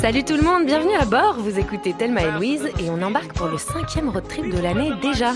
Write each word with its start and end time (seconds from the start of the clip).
Salut 0.00 0.22
tout 0.22 0.36
le 0.36 0.42
monde, 0.42 0.64
bienvenue 0.64 0.94
à 0.94 1.04
bord. 1.04 1.34
Vous 1.38 1.58
écoutez 1.58 1.92
Thelma 1.92 2.22
et 2.22 2.30
Louise 2.30 2.70
et 2.78 2.88
on 2.88 3.02
embarque 3.02 3.32
pour 3.32 3.48
le 3.48 3.58
cinquième 3.58 4.08
road 4.10 4.28
trip 4.28 4.48
de 4.48 4.60
l'année 4.60 4.92
déjà. 5.02 5.32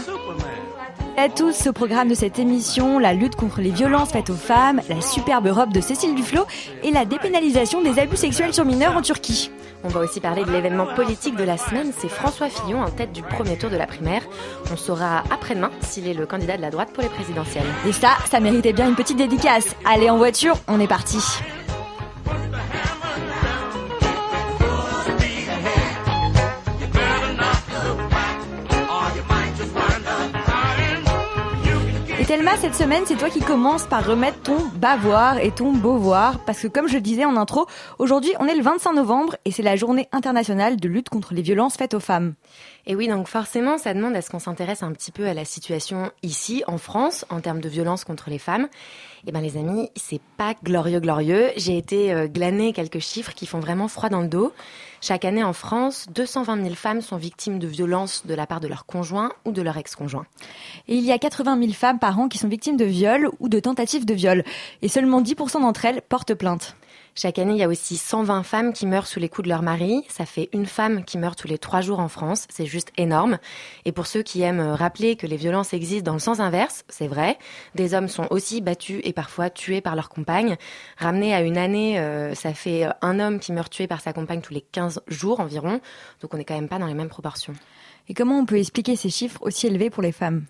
À 1.16 1.28
tous, 1.28 1.66
au 1.66 1.72
programme 1.72 2.08
de 2.08 2.14
cette 2.14 2.38
émission, 2.38 3.00
la 3.00 3.12
lutte 3.12 3.34
contre 3.34 3.60
les 3.60 3.72
violences 3.72 4.12
faites 4.12 4.30
aux 4.30 4.36
femmes, 4.36 4.80
la 4.88 5.00
superbe 5.00 5.48
robe 5.48 5.72
de 5.72 5.80
Cécile 5.80 6.14
Duflot 6.14 6.46
et 6.84 6.92
la 6.92 7.04
dépénalisation 7.04 7.82
des 7.82 7.98
abus 7.98 8.16
sexuels 8.16 8.54
sur 8.54 8.64
mineurs 8.64 8.96
en 8.96 9.02
Turquie. 9.02 9.50
On 9.82 9.88
va 9.88 9.98
aussi 9.98 10.20
parler 10.20 10.44
de 10.44 10.52
l'événement 10.52 10.86
politique 10.94 11.34
de 11.34 11.42
la 11.42 11.58
semaine, 11.58 11.90
c'est 11.98 12.08
François 12.08 12.48
Fillon 12.48 12.82
en 12.82 12.90
tête 12.90 13.12
du 13.12 13.22
premier 13.22 13.58
tour 13.58 13.68
de 13.68 13.76
la 13.76 13.88
primaire. 13.88 14.22
On 14.72 14.76
saura 14.76 15.24
après-demain 15.32 15.72
s'il 15.80 16.06
est 16.06 16.14
le 16.14 16.24
candidat 16.24 16.56
de 16.56 16.62
la 16.62 16.70
droite 16.70 16.92
pour 16.92 17.02
les 17.02 17.08
présidentielles. 17.08 17.66
Et 17.88 17.92
ça, 17.92 18.10
ça 18.30 18.38
méritait 18.38 18.72
bien 18.72 18.88
une 18.88 18.94
petite 18.94 19.18
dédicace. 19.18 19.74
Allez 19.84 20.08
en 20.08 20.18
voiture, 20.18 20.54
on 20.68 20.78
est 20.78 20.86
parti. 20.86 21.18
Thelma, 32.32 32.56
cette 32.56 32.74
semaine, 32.74 33.02
c'est 33.04 33.18
toi 33.18 33.28
qui 33.28 33.40
commences 33.40 33.84
par 33.84 34.06
remettre 34.06 34.40
ton 34.40 34.56
bavoir 34.76 35.36
et 35.36 35.50
ton 35.50 35.70
beauvoir. 35.70 36.38
Parce 36.46 36.62
que 36.62 36.66
comme 36.66 36.88
je 36.88 36.94
le 36.94 37.02
disais 37.02 37.26
en 37.26 37.36
intro, 37.36 37.66
aujourd'hui, 37.98 38.32
on 38.40 38.46
est 38.46 38.54
le 38.54 38.62
25 38.62 38.94
novembre 38.94 39.36
et 39.44 39.50
c'est 39.50 39.62
la 39.62 39.76
journée 39.76 40.08
internationale 40.12 40.78
de 40.78 40.88
lutte 40.88 41.10
contre 41.10 41.34
les 41.34 41.42
violences 41.42 41.76
faites 41.76 41.92
aux 41.92 42.00
femmes. 42.00 42.32
Et 42.86 42.96
oui, 42.96 43.06
donc 43.06 43.28
forcément, 43.28 43.76
ça 43.76 43.92
demande 43.92 44.16
à 44.16 44.22
ce 44.22 44.30
qu'on 44.30 44.38
s'intéresse 44.38 44.82
un 44.82 44.92
petit 44.92 45.12
peu 45.12 45.26
à 45.26 45.34
la 45.34 45.44
situation 45.44 46.10
ici, 46.22 46.64
en 46.66 46.78
France, 46.78 47.26
en 47.28 47.40
termes 47.40 47.60
de 47.60 47.68
violence 47.68 48.02
contre 48.04 48.30
les 48.30 48.38
femmes. 48.38 48.66
Eh 49.24 49.30
ben, 49.30 49.40
les 49.40 49.56
amis, 49.56 49.88
c'est 49.94 50.20
pas 50.36 50.54
glorieux, 50.64 50.98
glorieux. 50.98 51.50
J'ai 51.56 51.78
été 51.78 52.12
euh, 52.12 52.26
glaner 52.26 52.72
quelques 52.72 52.98
chiffres 52.98 53.34
qui 53.34 53.46
font 53.46 53.60
vraiment 53.60 53.86
froid 53.86 54.08
dans 54.08 54.20
le 54.20 54.26
dos. 54.26 54.52
Chaque 55.00 55.24
année 55.24 55.44
en 55.44 55.52
France, 55.52 56.06
220 56.12 56.62
000 56.62 56.74
femmes 56.74 57.00
sont 57.00 57.16
victimes 57.16 57.60
de 57.60 57.68
violences 57.68 58.26
de 58.26 58.34
la 58.34 58.48
part 58.48 58.58
de 58.58 58.66
leur 58.66 58.84
conjoint 58.84 59.30
ou 59.44 59.52
de 59.52 59.62
leur 59.62 59.76
ex-conjoint. 59.76 60.26
Et 60.88 60.96
il 60.96 61.04
y 61.04 61.12
a 61.12 61.18
80 61.18 61.56
000 61.60 61.72
femmes 61.72 62.00
par 62.00 62.18
an 62.18 62.28
qui 62.28 62.38
sont 62.38 62.48
victimes 62.48 62.76
de 62.76 62.84
viol 62.84 63.30
ou 63.38 63.48
de 63.48 63.60
tentatives 63.60 64.04
de 64.04 64.14
viol. 64.14 64.42
Et 64.82 64.88
seulement 64.88 65.22
10% 65.22 65.60
d'entre 65.60 65.84
elles 65.84 66.02
portent 66.02 66.34
plainte. 66.34 66.76
Chaque 67.14 67.38
année, 67.38 67.52
il 67.52 67.58
y 67.58 67.62
a 67.62 67.68
aussi 67.68 67.98
120 67.98 68.42
femmes 68.42 68.72
qui 68.72 68.86
meurent 68.86 69.06
sous 69.06 69.20
les 69.20 69.28
coups 69.28 69.44
de 69.44 69.50
leur 69.50 69.60
mari. 69.60 70.02
Ça 70.08 70.24
fait 70.24 70.48
une 70.54 70.64
femme 70.64 71.04
qui 71.04 71.18
meurt 71.18 71.38
tous 71.38 71.46
les 71.46 71.58
trois 71.58 71.82
jours 71.82 72.00
en 72.00 72.08
France. 72.08 72.46
C'est 72.48 72.64
juste 72.64 72.90
énorme. 72.96 73.38
Et 73.84 73.92
pour 73.92 74.06
ceux 74.06 74.22
qui 74.22 74.40
aiment 74.40 74.62
rappeler 74.62 75.16
que 75.16 75.26
les 75.26 75.36
violences 75.36 75.74
existent 75.74 76.10
dans 76.10 76.14
le 76.14 76.20
sens 76.20 76.40
inverse, 76.40 76.84
c'est 76.88 77.08
vrai. 77.08 77.38
Des 77.74 77.92
hommes 77.92 78.08
sont 78.08 78.26
aussi 78.30 78.62
battus 78.62 79.02
et 79.04 79.12
parfois 79.12 79.50
tués 79.50 79.82
par 79.82 79.94
leur 79.94 80.08
compagne. 80.08 80.56
Ramené 80.96 81.34
à 81.34 81.42
une 81.42 81.58
année, 81.58 81.98
euh, 81.98 82.34
ça 82.34 82.54
fait 82.54 82.86
euh, 82.86 82.90
un 83.02 83.20
homme 83.20 83.40
qui 83.40 83.52
meurt 83.52 83.70
tué 83.70 83.86
par 83.86 84.00
sa 84.00 84.14
compagne 84.14 84.40
tous 84.40 84.54
les 84.54 84.62
15 84.62 85.02
jours 85.06 85.40
environ. 85.40 85.80
Donc 86.22 86.32
on 86.32 86.38
n'est 86.38 86.46
quand 86.46 86.54
même 86.54 86.68
pas 86.68 86.78
dans 86.78 86.86
les 86.86 86.94
mêmes 86.94 87.10
proportions. 87.10 87.54
Et 88.08 88.14
comment 88.14 88.38
on 88.38 88.46
peut 88.46 88.58
expliquer 88.58 88.96
ces 88.96 89.10
chiffres 89.10 89.42
aussi 89.42 89.66
élevés 89.66 89.90
pour 89.90 90.02
les 90.02 90.12
femmes? 90.12 90.46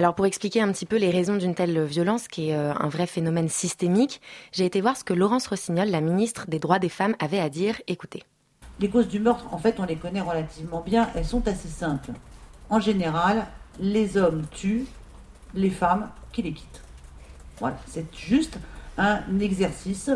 Alors 0.00 0.14
pour 0.14 0.24
expliquer 0.24 0.62
un 0.62 0.72
petit 0.72 0.86
peu 0.86 0.96
les 0.96 1.10
raisons 1.10 1.36
d'une 1.36 1.54
telle 1.54 1.84
violence, 1.84 2.26
qui 2.26 2.48
est 2.48 2.56
euh, 2.56 2.72
un 2.72 2.88
vrai 2.88 3.06
phénomène 3.06 3.50
systémique, 3.50 4.22
j'ai 4.50 4.64
été 4.64 4.80
voir 4.80 4.96
ce 4.96 5.04
que 5.04 5.12
Laurence 5.12 5.46
Rossignol, 5.46 5.90
la 5.90 6.00
ministre 6.00 6.46
des 6.48 6.58
droits 6.58 6.78
des 6.78 6.88
femmes, 6.88 7.14
avait 7.18 7.38
à 7.38 7.50
dire. 7.50 7.74
Écoutez. 7.86 8.22
Les 8.78 8.88
causes 8.88 9.08
du 9.08 9.20
meurtre, 9.20 9.44
en 9.52 9.58
fait, 9.58 9.78
on 9.78 9.84
les 9.84 9.96
connaît 9.96 10.22
relativement 10.22 10.80
bien. 10.80 11.10
Elles 11.14 11.26
sont 11.26 11.46
assez 11.46 11.68
simples. 11.68 12.12
En 12.70 12.80
général, 12.80 13.46
les 13.78 14.16
hommes 14.16 14.46
tuent 14.52 14.86
les 15.52 15.68
femmes 15.68 16.08
qui 16.32 16.40
les 16.40 16.54
quittent. 16.54 16.80
Voilà, 17.58 17.76
c'est 17.86 18.06
juste 18.16 18.56
un 18.96 19.20
exercice 19.38 20.08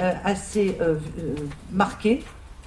euh, 0.00 0.12
assez 0.24 0.76
euh, 0.80 0.98
marqué 1.70 2.24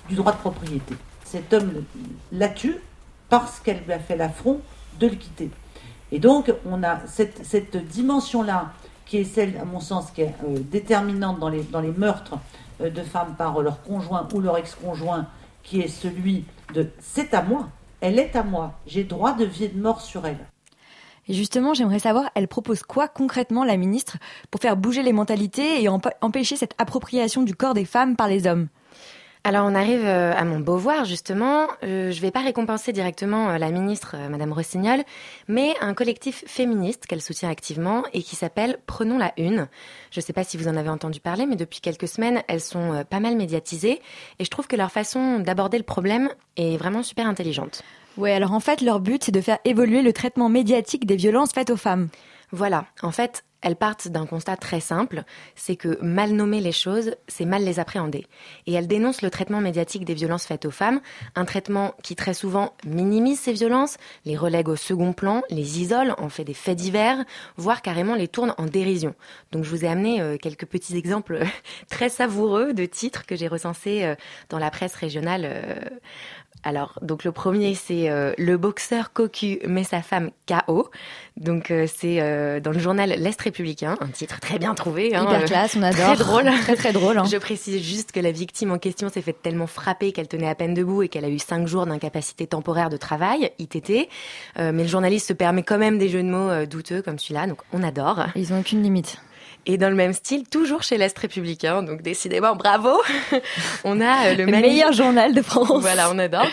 du 0.07 0.15
droit 0.15 0.31
de 0.31 0.37
propriété. 0.37 0.95
Cet 1.25 1.51
homme 1.51 1.83
la 2.31 2.47
tue 2.47 2.77
parce 3.27 3.59
qu'elle 3.59 3.83
lui 3.83 3.91
a 3.91 3.99
fait 3.99 4.15
l'affront 4.15 4.61
de 4.97 5.07
le 5.07 5.15
quitter. 5.15 5.49
Et 6.13 6.19
donc, 6.19 6.53
on 6.69 6.83
a 6.83 6.99
cette, 7.07 7.75
dimension-là, 7.87 8.71
qui 9.07 9.17
est 9.17 9.23
celle, 9.23 9.57
à 9.57 9.65
mon 9.65 9.79
sens, 9.79 10.11
qui 10.11 10.21
est 10.21 10.35
euh, 10.45 10.59
déterminante 10.59 11.39
dans 11.39 11.49
les, 11.49 11.91
meurtres 11.97 12.35
euh, 12.81 12.91
de 12.91 13.01
femmes 13.01 13.33
par 13.35 13.59
leur 13.63 13.81
conjoint 13.81 14.27
ou 14.31 14.39
leur 14.39 14.55
ex-conjoint, 14.57 15.25
qui 15.63 15.81
est 15.81 15.87
celui 15.87 16.45
de 16.75 16.87
c'est 16.99 17.33
à 17.33 17.41
moi, 17.41 17.67
elle 17.99 18.19
est 18.19 18.35
à 18.35 18.43
moi, 18.43 18.73
j'ai 18.85 19.03
droit 19.03 19.33
de 19.33 19.43
vie 19.43 19.63
et 19.63 19.69
de 19.69 19.81
mort 19.81 20.01
sur 20.01 20.27
elle. 20.27 20.37
Et 21.27 21.33
justement, 21.33 21.73
j'aimerais 21.73 21.97
savoir, 21.97 22.29
elle 22.35 22.47
propose 22.47 22.83
quoi 22.83 23.07
concrètement, 23.07 23.63
la 23.63 23.75
ministre, 23.75 24.17
pour 24.51 24.61
faire 24.61 24.77
bouger 24.77 25.01
les 25.01 25.13
mentalités 25.13 25.81
et 25.81 25.89
emp- 25.89 26.13
empêcher 26.21 26.57
cette 26.57 26.75
appropriation 26.77 27.41
du 27.41 27.55
corps 27.55 27.73
des 27.73 27.85
femmes 27.85 28.15
par 28.15 28.27
les 28.27 28.45
hommes? 28.45 28.67
Alors 29.45 29.65
on 29.65 29.75
arrive 29.75 30.05
euh, 30.05 30.33
à 30.33 30.45
mon 30.45 30.61
beauvoir 30.61 31.03
justement. 31.03 31.67
Euh, 31.83 32.11
je 32.11 32.21
vais 32.21 32.31
pas 32.31 32.39
récompenser 32.39 32.93
directement 32.93 33.49
euh, 33.49 33.57
la 33.57 33.71
ministre 33.71 34.15
euh, 34.17 34.29
Madame 34.29 34.53
Rossignol, 34.53 35.03
mais 35.49 35.73
un 35.81 35.93
collectif 35.93 36.45
féministe 36.47 37.07
qu'elle 37.07 37.21
soutient 37.21 37.49
activement 37.49 38.03
et 38.13 38.23
qui 38.23 38.37
s'appelle 38.37 38.77
Prenons 38.85 39.17
la 39.17 39.33
Une. 39.35 39.67
Je 40.11 40.21
sais 40.21 40.31
pas 40.31 40.45
si 40.45 40.55
vous 40.55 40.69
en 40.69 40.77
avez 40.77 40.87
entendu 40.87 41.19
parler, 41.19 41.45
mais 41.45 41.57
depuis 41.57 41.81
quelques 41.81 42.07
semaines, 42.07 42.41
elles 42.47 42.61
sont 42.61 42.93
euh, 42.93 43.03
pas 43.03 43.19
mal 43.19 43.35
médiatisées 43.35 44.01
et 44.39 44.45
je 44.45 44.49
trouve 44.49 44.67
que 44.67 44.77
leur 44.77 44.93
façon 44.93 45.39
d'aborder 45.39 45.77
le 45.77 45.83
problème 45.83 46.29
est 46.55 46.77
vraiment 46.77 47.03
super 47.03 47.27
intelligente. 47.27 47.83
Ouais, 48.15 48.31
alors 48.31 48.53
en 48.53 48.61
fait, 48.61 48.79
leur 48.79 49.01
but, 49.01 49.25
c'est 49.25 49.33
de 49.33 49.41
faire 49.41 49.59
évoluer 49.65 50.03
le 50.03 50.13
traitement 50.13 50.47
médiatique 50.47 51.05
des 51.05 51.17
violences 51.17 51.51
faites 51.51 51.69
aux 51.69 51.77
femmes. 51.77 52.07
Voilà, 52.51 52.85
en 53.01 53.11
fait, 53.11 53.43
elles 53.63 53.77
partent 53.77 54.09
d'un 54.09 54.25
constat 54.25 54.57
très 54.57 54.81
simple, 54.81 55.23
c'est 55.55 55.77
que 55.77 55.97
mal 56.01 56.33
nommer 56.33 56.59
les 56.59 56.71
choses, 56.71 57.15
c'est 57.27 57.45
mal 57.45 57.63
les 57.63 57.79
appréhender. 57.79 58.27
Et 58.67 58.73
elles 58.73 58.87
dénoncent 58.87 59.21
le 59.21 59.29
traitement 59.29 59.61
médiatique 59.61 60.05
des 60.05 60.13
violences 60.13 60.45
faites 60.45 60.65
aux 60.65 60.71
femmes, 60.71 60.99
un 61.35 61.45
traitement 61.45 61.95
qui 62.03 62.15
très 62.15 62.33
souvent 62.33 62.73
minimise 62.85 63.39
ces 63.39 63.53
violences, 63.53 63.97
les 64.25 64.35
relègue 64.35 64.67
au 64.67 64.75
second 64.75 65.13
plan, 65.13 65.41
les 65.49 65.79
isole, 65.81 66.13
en 66.17 66.29
fait 66.29 66.43
des 66.43 66.53
faits 66.53 66.77
divers, 66.77 67.23
voire 67.55 67.81
carrément 67.81 68.15
les 68.15 68.27
tourne 68.27 68.53
en 68.57 68.65
dérision. 68.65 69.15
Donc 69.51 69.63
je 69.63 69.69
vous 69.69 69.85
ai 69.85 69.87
amené 69.87 70.21
euh, 70.21 70.37
quelques 70.37 70.65
petits 70.65 70.97
exemples 70.97 71.35
euh, 71.35 71.45
très 71.89 72.09
savoureux 72.09 72.73
de 72.73 72.85
titres 72.85 73.25
que 73.25 73.35
j'ai 73.35 73.47
recensés 73.47 74.03
euh, 74.03 74.15
dans 74.49 74.59
la 74.59 74.71
presse 74.71 74.95
régionale. 74.95 75.49
Alors, 76.63 76.97
donc 77.01 77.23
le 77.25 77.31
premier, 77.33 77.75
c'est 77.75 78.09
euh, 78.09 78.31
le 78.37 78.55
boxeur 78.57 79.11
cocu 79.11 79.59
met 79.67 79.83
sa 79.83 80.01
femme 80.01 80.31
KO. 80.47 80.89
Donc 81.35 81.71
euh, 81.71 81.87
c'est 81.93 82.21
euh, 82.21 82.59
dans 82.61 82.71
le 82.71 82.79
journal 82.79 83.09
L'Est 83.17 83.41
républicain, 83.41 83.97
un 83.99 84.07
titre 84.07 84.39
très 84.39 84.59
bien 84.59 84.73
trouvé. 84.73 85.13
hein, 85.13 85.23
Hyper 85.23 85.45
classe, 85.45 85.75
on 85.75 85.83
adore. 85.83 86.15
Très 86.15 86.23
drôle. 86.23 86.43
Très 86.61 86.75
très 86.75 86.93
drôle. 86.93 87.17
hein. 87.17 87.25
Je 87.29 87.35
précise 87.37 87.81
juste 87.83 88.11
que 88.13 88.19
la 88.21 88.31
victime 88.31 88.71
en 88.71 88.77
question 88.77 89.09
s'est 89.09 89.21
fait 89.21 89.33
tellement 89.33 89.67
frapper 89.67 90.11
qu'elle 90.13 90.27
tenait 90.29 90.47
à 90.47 90.55
peine 90.55 90.73
debout 90.73 91.03
et 91.03 91.09
qu'elle 91.09 91.25
a 91.25 91.29
eu 91.29 91.39
cinq 91.39 91.67
jours 91.67 91.85
d'incapacité 91.85 92.47
temporaire 92.47 92.89
de 92.89 92.97
travail, 92.97 93.51
ITT. 93.59 94.07
Mais 94.57 94.71
le 94.83 94.87
journaliste 94.87 95.27
se 95.27 95.33
permet 95.33 95.63
quand 95.63 95.77
même 95.77 95.97
des 95.97 96.07
jeux 96.07 96.23
de 96.23 96.29
mots 96.29 96.65
douteux 96.65 97.01
comme 97.01 97.19
celui-là, 97.19 97.47
donc 97.47 97.59
on 97.73 97.83
adore. 97.83 98.25
Ils 98.35 98.53
ont 98.53 98.59
aucune 98.59 98.81
limite. 98.83 99.17
Et 99.65 99.77
dans 99.77 99.89
le 99.89 99.95
même 99.95 100.13
style, 100.13 100.47
toujours 100.47 100.83
chez 100.83 100.97
l'Est 100.97 101.17
républicain, 101.17 101.83
donc 101.83 102.01
décidément 102.01 102.55
bravo, 102.55 103.01
on 103.83 104.01
a 104.01 104.27
euh, 104.27 104.35
le 104.35 104.45
Le 104.45 104.51
meilleur 104.51 104.91
journal 104.91 105.33
de 105.33 105.41
France. 105.41 105.81
voilà, 105.81 106.11
on 106.11 106.19
adore. 106.19 106.47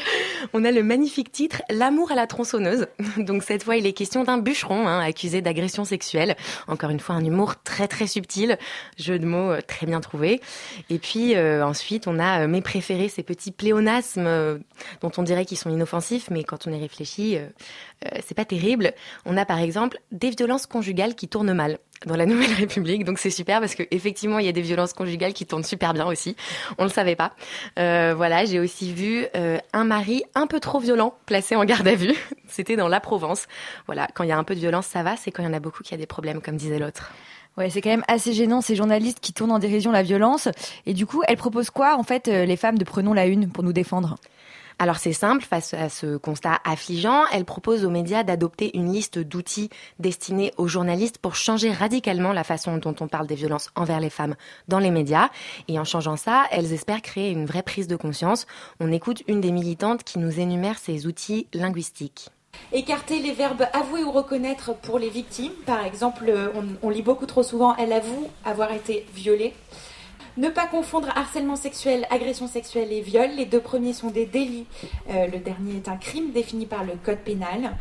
On 0.53 0.65
a 0.65 0.71
le 0.71 0.83
magnifique 0.83 1.31
titre 1.33 1.63
L'amour 1.71 2.13
à 2.13 2.15
la 2.15 2.27
tronçonneuse. 2.27 2.87
Donc 3.19 3.43
cette 3.43 3.63
fois, 3.63 3.77
il 3.77 3.87
est 3.87 3.93
question 3.93 4.25
d'un 4.25 4.39
bûcheron 4.39 4.87
hein, 4.89 5.01
accusé 5.01 5.43
d'agression 5.43 5.85
sexuelle. 5.85 6.37
Encore 6.67 6.91
une 6.91 7.01
fois, 7.01 7.15
un 7.15 7.25
humour 7.25 7.63
très 7.63 7.89
très 7.89 8.07
subtil, 8.07 8.59
jeu 8.99 9.19
de 9.19 9.27
mots 9.27 9.51
euh, 9.53 9.61
très 9.67 9.87
bien 9.87 10.01
trouvé. 10.01 10.41
Et 10.89 10.99
puis 10.99 11.37
euh, 11.37 11.65
ensuite, 11.65 12.07
on 12.07 12.19
a 12.19 12.43
euh, 12.43 12.49
mes 12.49 12.63
préférés, 12.63 13.09
ces 13.09 13.23
petits 13.23 13.53
pléonasmes 13.53 14.27
euh, 14.27 14.59
dont 15.01 15.13
on 15.17 15.23
dirait 15.23 15.45
qu'ils 15.45 15.59
sont 15.59 15.71
inoffensifs, 15.71 16.31
mais 16.31 16.45
quand 16.45 16.67
on 16.67 16.73
y 16.73 16.81
réfléchit, 16.81 17.37
euh, 17.37 17.47
c'est 18.25 18.35
pas 18.35 18.45
terrible. 18.45 18.93
On 19.27 19.37
a 19.37 19.45
par 19.45 19.59
exemple 19.59 19.99
des 20.13 20.31
violences 20.31 20.67
conjugales 20.67 21.15
qui 21.15 21.29
tournent 21.29 21.53
mal 21.53 21.79
dans 22.07 22.17
la 22.17 22.27
Nouvelle 22.31 22.53
République. 22.53 23.05
Donc 23.05 23.19
c'est 23.19 23.31
super 23.31 23.61
parce 23.61 23.75
que 23.75 23.83
effectivement 23.91 24.39
il 24.39 24.47
y 24.47 24.49
a 24.49 24.53
des 24.53 24.63
violences 24.63 24.93
conjugales 24.93 25.33
qui 25.33 25.47
tournent 25.47 25.65
super 25.65 25.95
bien 25.95 26.07
aussi. 26.07 26.37
On 26.79 26.85
le 26.85 26.91
savait 26.91 27.17
pas. 27.17 27.33
Euh, 27.79 28.15
voilà, 28.17 28.45
j'ai 28.45 28.61
aussi 28.61 28.93
vu 28.93 29.27
euh, 29.37 29.59
un 29.73 29.85
mari 29.85 30.25
un 30.35 30.47
peu 30.47 30.61
trop 30.61 30.79
violent 30.79 31.15
placé 31.27 31.57
en 31.57 31.65
garde 31.65 31.89
à 31.89 31.95
vue. 31.95 32.15
C'était 32.49 32.77
dans 32.77 32.89
la 32.89 33.01
Provence. 33.01 33.47
Voilà, 33.87 34.09
quand 34.15 34.25
il 34.25 34.29
y 34.29 34.33
a 34.33 34.39
un 34.39 34.45
peu 34.45 34.55
de 34.55 34.61
violence, 34.61 34.87
ça 34.87 35.03
va. 35.03 35.17
C'est 35.17 35.31
quand 35.31 35.43
il 35.43 35.47
y 35.47 35.49
en 35.49 35.55
a 35.55 35.61
beaucoup 35.61 35.83
qu'il 35.83 35.93
y 35.93 35.95
a 35.95 35.99
des 35.99 36.07
problèmes, 36.07 36.41
comme 36.41 36.57
disait 36.57 36.79
l'autre. 36.79 37.13
Ouais, 37.57 37.69
c'est 37.69 37.81
quand 37.81 37.91
même 37.91 38.05
assez 38.09 38.33
gênant 38.33 38.61
ces 38.61 38.77
journalistes 38.77 39.19
qui 39.21 39.33
tournent 39.33 39.51
en 39.51 39.59
dérision 39.59 39.91
la 39.91 40.03
violence. 40.03 40.49
Et 40.87 40.95
du 40.95 41.07
coup, 41.07 41.23
elle 41.27 41.37
propose 41.37 41.71
quoi 41.71 41.97
en 41.97 42.03
fait 42.03 42.29
euh, 42.29 42.45
les 42.45 42.57
femmes 42.57 42.79
de 42.79 42.85
Prenons 42.85 43.13
la 43.13 43.27
Une 43.27 43.51
pour 43.51 43.65
nous 43.65 43.73
défendre? 43.73 44.17
Alors 44.83 44.97
c'est 44.97 45.13
simple, 45.13 45.45
face 45.45 45.75
à 45.75 45.91
ce 45.91 46.17
constat 46.17 46.59
affligeant, 46.65 47.25
elle 47.35 47.45
propose 47.45 47.85
aux 47.85 47.91
médias 47.91 48.23
d'adopter 48.23 48.75
une 48.75 48.91
liste 48.91 49.19
d'outils 49.19 49.69
destinés 49.99 50.55
aux 50.57 50.69
journalistes 50.69 51.19
pour 51.19 51.35
changer 51.35 51.71
radicalement 51.71 52.33
la 52.33 52.45
façon 52.45 52.79
dont 52.79 52.95
on 52.99 53.07
parle 53.07 53.27
des 53.27 53.35
violences 53.35 53.69
envers 53.77 54.01
les 54.01 54.09
femmes 54.09 54.37
dans 54.69 54.79
les 54.79 54.91
médias. 54.91 55.29
Et 55.69 55.79
en 55.79 55.85
changeant 55.85 56.17
ça, 56.17 56.47
elles 56.51 56.73
espèrent 56.73 57.03
créer 57.03 57.31
une 57.31 57.45
vraie 57.45 57.63
prise 57.63 57.89
de 57.89 57.97
conscience. 57.97 58.47
On 58.81 58.91
écoute 58.91 59.23
une 59.29 59.43
des 59.43 59.53
militantes 59.53 60.03
qui 60.03 60.19
nous 60.19 60.41
énumère 60.41 60.79
ces 60.79 61.07
outils 61.07 61.47
linguistiques. 61.53 62.31
Écarter 62.73 63.19
les 63.19 63.33
verbes 63.33 63.67
avouer 63.75 64.03
ou 64.03 64.11
reconnaître 64.11 64.75
pour 64.75 64.99
les 64.99 65.11
victimes. 65.11 65.53
Par 65.67 65.85
exemple, 65.85 66.33
on, 66.55 66.65
on 66.83 66.89
lit 66.89 67.03
beaucoup 67.03 67.27
trop 67.27 67.43
souvent 67.43 67.77
elle 67.77 67.93
avoue 67.93 68.29
avoir 68.47 68.73
été 68.73 69.05
violée. 69.15 69.53
Ne 70.37 70.49
pas 70.49 70.67
confondre 70.67 71.09
harcèlement 71.17 71.57
sexuel, 71.57 72.07
agression 72.11 72.47
sexuelle 72.47 72.93
et 72.93 73.01
viol. 73.01 73.31
Les 73.37 73.47
deux 73.47 73.61
premiers 73.61 73.93
sont 73.93 74.11
des 74.11 74.27
délits. 74.27 74.67
Euh, 75.11 75.27
le 75.27 75.39
dernier 75.39 75.77
est 75.77 75.89
un 75.89 75.97
crime 75.97 76.31
défini 76.33 76.67
par 76.67 76.85
le 76.85 76.93
code 77.05 77.19
pénal. 77.19 77.77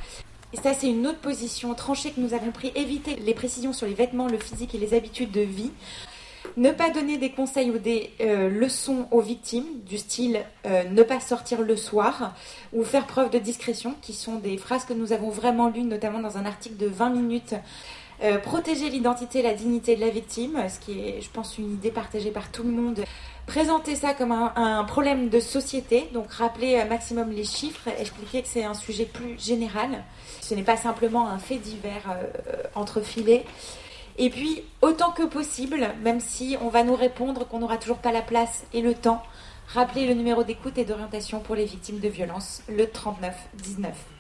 Et 0.52 0.58
ça, 0.58 0.74
c'est 0.74 0.90
une 0.90 1.06
autre 1.06 1.20
position 1.20 1.74
tranchée 1.76 2.12
que 2.12 2.20
nous 2.20 2.34
avons 2.34 2.52
pris. 2.52 2.72
Éviter 2.76 3.16
les 3.18 3.34
précisions 3.34 3.72
sur 3.72 3.86
les 3.86 3.94
vêtements, 3.94 4.28
le 4.28 4.40
physique 4.40 4.74
et 4.74 4.80
les 4.80 4.96
habitudes 4.96 5.32
de 5.32 5.42
vie. 5.42 5.72
Ne 6.58 6.72
pas 6.72 6.90
donner 6.90 7.18
des 7.18 7.32
conseils 7.32 7.70
ou 7.70 7.78
des 7.78 8.12
euh, 8.22 8.50
leçons 8.50 9.08
aux 9.12 9.22
victimes, 9.22 9.82
du 9.86 9.98
style 9.98 10.40
euh, 10.66 10.84
ne 10.86 11.04
pas 11.04 11.20
sortir 11.20 11.62
le 11.62 11.76
soir 11.76 12.34
ou 12.74 12.84
faire 12.84 13.06
preuve 13.06 13.30
de 13.30 13.38
discrétion, 13.38 13.94
qui 14.02 14.14
sont 14.14 14.36
des 14.36 14.58
phrases 14.58 14.86
que 14.86 14.94
nous 14.94 15.14
avons 15.14 15.30
vraiment 15.30 15.70
lues, 15.70 15.84
notamment 15.84 16.20
dans 16.20 16.38
un 16.38 16.46
article 16.46 16.78
de 16.78 16.88
20 16.88 17.10
minutes 17.12 17.56
euh, 18.22 18.38
protéger 18.38 18.90
l'identité 18.90 19.40
et 19.40 19.42
la 19.42 19.54
dignité 19.54 19.96
de 19.96 20.02
la 20.02 20.10
victime, 20.10 20.60
ce 20.68 20.80
qui 20.80 21.00
est, 21.00 21.22
je 21.22 21.30
pense, 21.30 21.58
une 21.58 21.74
idée 21.74 21.92
partagée 21.92 22.32
par 22.32 22.52
tout 22.52 22.64
le 22.64 22.72
monde. 22.72 23.06
Présenter 23.48 23.96
ça 23.96 24.14
comme 24.14 24.32
un, 24.32 24.84
problème 24.84 25.30
de 25.30 25.40
société, 25.40 26.10
donc 26.14 26.32
rappeler 26.34 26.78
un 26.78 26.86
maximum 26.86 27.32
les 27.32 27.46
chiffres, 27.46 27.88
expliquer 27.98 28.42
que 28.42 28.48
c'est 28.48 28.66
un 28.66 28.74
sujet 28.74 29.06
plus 29.06 29.40
général. 29.40 30.04
Ce 30.42 30.54
n'est 30.54 30.64
pas 30.64 30.78
simplement 30.78 31.30
un 31.30 31.40
fait 31.40 31.58
divers 31.58 32.12
euh, 32.12 32.64
entrefilé. 32.76 33.46
Et 34.18 34.30
puis, 34.30 34.64
autant 34.82 35.12
que 35.12 35.24
possible, 35.24 35.88
même 36.04 36.20
si 36.20 36.58
on 36.62 36.68
va 36.68 36.84
nous 36.84 36.96
répondre 36.96 37.48
qu'on 37.48 37.60
n'aura 37.60 37.78
toujours 37.78 38.00
pas 38.00 38.12
la 38.12 38.22
place 38.22 38.66
et 38.74 38.82
le 38.82 38.94
temps, 38.94 39.24
rappeler 39.68 40.06
le 40.06 40.14
numéro 40.14 40.44
d'écoute 40.44 40.78
et 40.78 40.84
d'orientation 40.84 41.40
pour 41.40 41.56
les 41.56 41.66
victimes 41.66 42.00
de 42.00 42.10
violences, 42.10 42.64
le 42.68 42.90
39 42.90 43.34
19. 43.64 44.19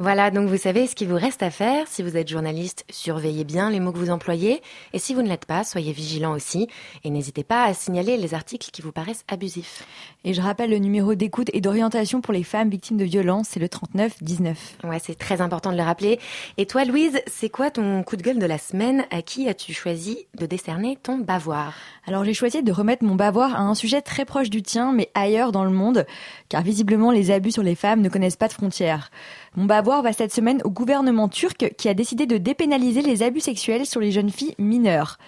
Voilà, 0.00 0.30
donc 0.30 0.48
vous 0.48 0.56
savez 0.56 0.86
ce 0.86 0.94
qu'il 0.94 1.08
vous 1.08 1.16
reste 1.16 1.42
à 1.42 1.50
faire. 1.50 1.88
Si 1.88 2.04
vous 2.04 2.16
êtes 2.16 2.28
journaliste, 2.28 2.84
surveillez 2.88 3.42
bien 3.42 3.68
les 3.68 3.80
mots 3.80 3.90
que 3.90 3.98
vous 3.98 4.10
employez. 4.10 4.62
Et 4.92 5.00
si 5.00 5.12
vous 5.12 5.22
ne 5.22 5.28
l'êtes 5.28 5.44
pas, 5.44 5.64
soyez 5.64 5.90
vigilant 5.90 6.34
aussi. 6.34 6.68
Et 7.02 7.10
n'hésitez 7.10 7.42
pas 7.42 7.64
à 7.64 7.74
signaler 7.74 8.16
les 8.16 8.32
articles 8.32 8.70
qui 8.70 8.80
vous 8.80 8.92
paraissent 8.92 9.24
abusifs. 9.26 9.84
Et 10.22 10.34
je 10.34 10.40
rappelle 10.40 10.70
le 10.70 10.78
numéro 10.78 11.16
d'écoute 11.16 11.50
et 11.52 11.60
d'orientation 11.60 12.20
pour 12.20 12.32
les 12.32 12.44
femmes 12.44 12.70
victimes 12.70 12.96
de 12.96 13.04
violences, 13.04 13.48
c'est 13.50 13.58
le 13.58 13.68
39 13.68 14.22
19. 14.22 14.76
Ouais, 14.84 15.00
c'est 15.02 15.18
très 15.18 15.40
important 15.40 15.72
de 15.72 15.76
le 15.76 15.82
rappeler. 15.82 16.20
Et 16.58 16.66
toi, 16.66 16.84
Louise, 16.84 17.20
c'est 17.26 17.48
quoi 17.48 17.72
ton 17.72 18.04
coup 18.04 18.14
de 18.14 18.22
gueule 18.22 18.38
de 18.38 18.46
la 18.46 18.58
semaine? 18.58 19.04
À 19.10 19.22
qui 19.22 19.48
as-tu 19.48 19.72
choisi 19.72 20.26
de 20.38 20.46
décerner 20.46 20.96
ton 21.02 21.18
bavoir? 21.18 21.74
Alors 22.06 22.24
j'ai 22.24 22.34
choisi 22.34 22.62
de 22.62 22.72
remettre 22.72 23.04
mon 23.04 23.16
bavoir 23.16 23.56
à 23.56 23.62
un 23.62 23.74
sujet 23.74 24.00
très 24.00 24.24
proche 24.24 24.48
du 24.48 24.62
tien, 24.62 24.92
mais 24.92 25.10
ailleurs 25.14 25.50
dans 25.50 25.64
le 25.64 25.70
monde, 25.70 26.06
car 26.48 26.62
visiblement 26.62 27.10
les 27.10 27.32
abus 27.32 27.50
sur 27.50 27.62
les 27.64 27.74
femmes 27.74 28.00
ne 28.00 28.08
connaissent 28.08 28.36
pas 28.36 28.48
de 28.48 28.52
frontières. 28.52 29.10
Mon 29.58 29.64
bavoir 29.64 30.02
va 30.02 30.12
cette 30.12 30.32
semaine 30.32 30.62
au 30.62 30.70
gouvernement 30.70 31.28
turc 31.28 31.74
qui 31.76 31.88
a 31.88 31.94
décidé 31.94 32.26
de 32.26 32.38
dépénaliser 32.38 33.02
les 33.02 33.24
abus 33.24 33.40
sexuels 33.40 33.86
sur 33.86 33.98
les 33.98 34.12
jeunes 34.12 34.30
filles 34.30 34.54
mineures. 34.56 35.18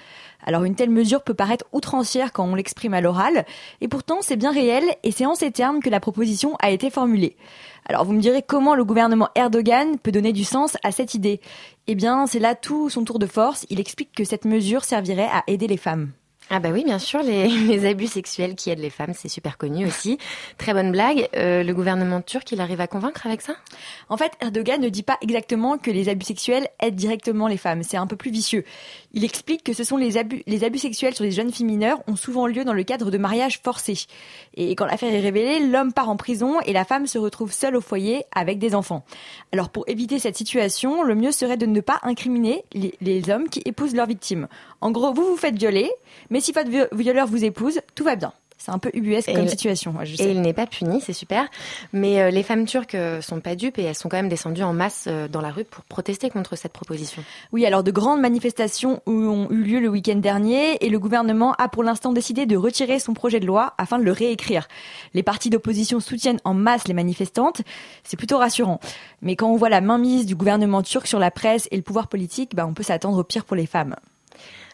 Alors 0.47 0.63
une 0.63 0.77
telle 0.77 0.91
mesure 0.91 1.25
peut 1.25 1.35
paraître 1.35 1.65
outrancière 1.73 2.33
quand 2.33 2.45
on 2.45 2.55
l'exprime 2.55 2.95
à 2.95 3.01
l'oral, 3.01 3.45
et 3.81 3.89
pourtant 3.89 4.19
c'est 4.21 4.37
bien 4.37 4.53
réel 4.53 4.85
et 5.03 5.11
c'est 5.11 5.27
en 5.27 5.35
ces 5.35 5.51
termes 5.51 5.83
que 5.83 5.91
la 5.91 5.99
proposition 5.99 6.55
a 6.63 6.71
été 6.71 6.91
formulée. 6.91 7.37
Alors 7.87 8.05
vous 8.05 8.13
me 8.13 8.21
direz 8.21 8.43
comment 8.47 8.77
le 8.77 8.85
gouvernement 8.85 9.31
Erdogan 9.35 9.99
peut 9.99 10.13
donner 10.13 10.33
du 10.33 10.45
sens 10.45 10.77
à 10.85 10.93
cette 10.93 11.15
idée? 11.15 11.41
Eh 11.89 11.97
bien 11.97 12.29
c'est 12.29 12.39
là 12.39 12.55
tout 12.55 12.89
son 12.89 13.03
tour 13.03 13.19
de 13.19 13.27
force, 13.27 13.67
il 13.69 13.81
explique 13.81 14.13
que 14.13 14.23
cette 14.23 14.45
mesure 14.45 14.85
servirait 14.85 15.29
à 15.33 15.43
aider 15.49 15.67
les 15.67 15.77
femmes. 15.77 16.13
Ah 16.53 16.59
bah 16.59 16.71
oui, 16.73 16.83
bien 16.83 16.99
sûr, 16.99 17.23
les, 17.23 17.87
abus 17.87 18.09
sexuels 18.09 18.57
qui 18.57 18.71
aident 18.71 18.81
les 18.81 18.91
femmes, 18.91 19.13
c'est 19.15 19.29
super 19.29 19.57
connu 19.57 19.87
aussi. 19.87 20.19
Très 20.59 20.73
bonne 20.73 20.91
blague. 20.91 21.29
Euh, 21.37 21.63
le 21.63 21.73
gouvernement 21.73 22.21
turc, 22.21 22.51
il 22.51 22.61
arrive 22.61 22.81
à 22.81 22.89
convaincre 22.89 23.25
avec 23.25 23.41
ça? 23.41 23.55
En 24.09 24.17
fait, 24.17 24.33
Erdogan 24.41 24.81
ne 24.81 24.89
dit 24.89 25.05
pas 25.05 25.17
exactement 25.23 25.79
que 25.79 25.93
les 25.93 26.09
abus 26.09 26.27
sexuels 26.27 26.67
aident 26.81 26.97
directement 26.97 27.47
les 27.47 27.57
femmes. 27.57 27.85
C'est 27.85 27.97
un 27.97 28.09
peu 28.09 28.17
plus 28.17 28.33
vicieux. 28.33 28.65
Il 29.13 29.25
explique 29.25 29.65
que 29.65 29.73
ce 29.73 29.83
sont 29.83 29.97
les 29.97 30.17
abus, 30.17 30.43
les 30.47 30.63
abus 30.63 30.79
sexuels 30.79 31.15
sur 31.15 31.25
les 31.25 31.33
jeunes 31.33 31.53
filles 31.53 31.67
mineures 31.67 32.01
ont 32.07 32.17
souvent 32.17 32.47
lieu 32.47 32.65
dans 32.65 32.73
le 32.73 32.85
cadre 32.85 33.11
de 33.11 33.19
mariages 33.19 33.61
forcés. 33.63 34.07
Et 34.55 34.75
quand 34.77 34.87
l'affaire 34.87 35.13
est 35.13 35.21
révélée, 35.21 35.67
l'homme 35.67 35.93
part 35.93 36.09
en 36.09 36.17
prison 36.17 36.61
et 36.61 36.73
la 36.73 36.85
femme 36.85 37.07
se 37.07 37.19
retrouve 37.19 37.53
seule 37.53 37.77
au 37.77 37.81
foyer 37.81 38.25
avec 38.33 38.59
des 38.59 38.75
enfants. 38.75 39.05
Alors 39.53 39.71
pour 39.71 39.89
éviter 39.89 40.19
cette 40.19 40.37
situation, 40.37 41.03
le 41.03 41.15
mieux 41.15 41.33
serait 41.33 41.57
de 41.57 41.67
ne 41.67 41.81
pas 41.81 41.99
incriminer 42.03 42.65
les, 42.73 42.95
les 43.01 43.31
hommes 43.31 43.49
qui 43.49 43.63
épousent 43.65 43.95
leurs 43.95 44.07
victimes. 44.07 44.49
En 44.81 44.91
gros, 44.91 45.13
vous 45.13 45.25
vous 45.25 45.37
faites 45.37 45.59
violer, 45.59 45.91
mais 46.31 46.41
si 46.41 46.53
votre 46.53 46.71
violeur 46.95 47.27
vous 47.27 47.45
épouse, 47.45 47.81
tout 47.95 48.05
va 48.05 48.17
bien. 48.17 48.33
C'est 48.61 48.73
un 48.73 48.79
peu 48.79 48.91
ubuesque 48.93 49.33
comme 49.35 49.49
situation. 49.49 49.95
et 50.03 50.31
il 50.31 50.43
n'est 50.43 50.53
pas 50.53 50.67
puni, 50.67 51.01
c'est 51.01 51.15
super. 51.15 51.49
Mais 51.95 52.21
euh, 52.21 52.31
les 52.31 52.43
femmes 52.43 52.67
turques 52.67 52.95
euh, 52.95 53.23
sont 53.23 53.41
pas 53.41 53.57
dupes 53.57 53.79
et 53.79 53.85
elles 53.85 53.95
sont 53.95 54.11
quand 54.11 54.19
même 54.19 54.29
descendues 54.29 54.63
en 54.63 54.75
masse 54.75 55.07
euh, 55.07 55.29
dans 55.29 55.41
la 55.41 55.51
rue 55.51 55.65
pour 55.65 55.83
protester 55.85 56.29
contre 56.29 56.57
cette 56.57 56.75
proposition. 56.75 57.25
Oui, 57.53 57.65
alors 57.65 57.83
de 57.83 57.91
grandes 57.91 58.21
manifestations 58.21 59.01
ont 59.07 59.49
eu 59.51 59.63
lieu 59.63 59.81
le 59.81 59.89
week-end 59.89 60.17
dernier 60.17 60.77
et 60.85 60.91
le 60.91 60.99
gouvernement 60.99 61.55
a 61.55 61.69
pour 61.69 61.83
l'instant 61.83 62.13
décidé 62.13 62.45
de 62.45 62.55
retirer 62.55 62.99
son 62.99 63.15
projet 63.15 63.41
de 63.41 63.47
loi 63.47 63.73
afin 63.79 63.99
de 63.99 64.05
le 64.05 64.13
réécrire. 64.13 64.69
Les 65.15 65.23
partis 65.23 65.49
d'opposition 65.49 65.99
soutiennent 65.99 66.41
en 66.45 66.53
masse 66.53 66.87
les 66.87 66.95
manifestantes. 66.95 67.63
C'est 68.05 68.19
plutôt 68.19 68.37
rassurant. 68.37 68.79
Mais 69.23 69.37
quand 69.37 69.51
on 69.51 69.57
voit 69.57 69.71
la 69.71 69.81
mainmise 69.81 70.27
du 70.27 70.37
gouvernement 70.37 70.83
turc 70.83 71.07
sur 71.07 71.19
la 71.19 71.31
presse 71.31 71.67
et 71.71 71.77
le 71.77 71.83
pouvoir 71.83 72.09
politique, 72.09 72.55
bah, 72.55 72.67
on 72.67 72.75
peut 72.75 72.83
s'attendre 72.83 73.17
au 73.17 73.25
pire 73.25 73.47
pour 73.47 73.57
les 73.57 73.67
femmes 73.67 73.97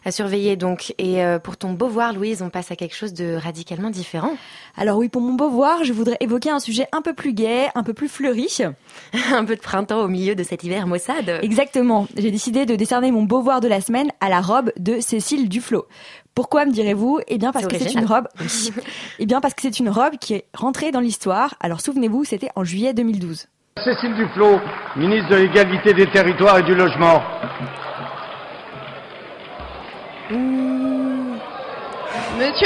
à 0.07 0.11
surveiller 0.11 0.55
donc. 0.55 0.93
Et 0.97 1.23
euh, 1.23 1.37
pour 1.37 1.57
ton 1.57 1.73
beauvoir, 1.73 2.13
Louise, 2.13 2.41
on 2.41 2.49
passe 2.49 2.71
à 2.71 2.77
quelque 2.77 2.95
chose 2.95 3.13
de 3.13 3.35
radicalement 3.35 3.89
différent. 3.89 4.31
Alors 4.77 4.97
oui, 4.97 5.09
pour 5.09 5.21
mon 5.21 5.33
beauvoir, 5.33 5.83
je 5.83 5.91
voudrais 5.91 6.15
évoquer 6.21 6.49
un 6.49 6.59
sujet 6.59 6.87
un 6.93 7.01
peu 7.01 7.13
plus 7.13 7.33
gai, 7.33 7.67
un 7.75 7.83
peu 7.83 7.93
plus 7.93 8.07
fleuri. 8.07 8.47
un 9.33 9.43
peu 9.43 9.55
de 9.55 9.61
printemps 9.61 9.99
au 9.99 10.07
milieu 10.07 10.33
de 10.33 10.43
cet 10.43 10.63
hiver 10.63 10.87
maussade. 10.87 11.39
Exactement. 11.41 12.07
J'ai 12.15 12.31
décidé 12.31 12.65
de 12.65 12.75
décerner 12.75 13.11
mon 13.11 13.23
beauvoir 13.23 13.59
de 13.59 13.67
la 13.67 13.81
semaine 13.81 14.09
à 14.21 14.29
la 14.29 14.39
robe 14.39 14.71
de 14.77 15.01
Cécile 15.01 15.49
Duflo. 15.49 15.87
Pourquoi 16.33 16.65
me 16.65 16.71
direz-vous? 16.71 17.19
Eh 17.27 17.37
bien 17.37 17.51
parce 17.51 17.67
que 17.67 17.77
c'est 17.77 17.93
une 17.93 18.05
robe. 18.05 18.29
eh 19.19 19.25
bien 19.25 19.41
parce 19.41 19.55
que 19.55 19.63
c'est 19.63 19.79
une 19.79 19.89
robe 19.89 20.17
qui 20.21 20.35
est 20.35 20.45
rentrée 20.53 20.91
dans 20.91 21.01
l'histoire. 21.01 21.55
Alors 21.59 21.81
souvenez-vous, 21.81 22.23
c'était 22.23 22.49
en 22.55 22.63
juillet 22.63 22.93
2012. 22.93 23.47
Cécile 23.83 24.15
Duflo, 24.15 24.59
ministre 24.95 25.29
de 25.31 25.35
l'égalité 25.35 25.93
des 25.93 26.09
territoires 26.09 26.59
et 26.59 26.63
du 26.63 26.75
logement. 26.75 27.21
Monsieur 30.29 30.41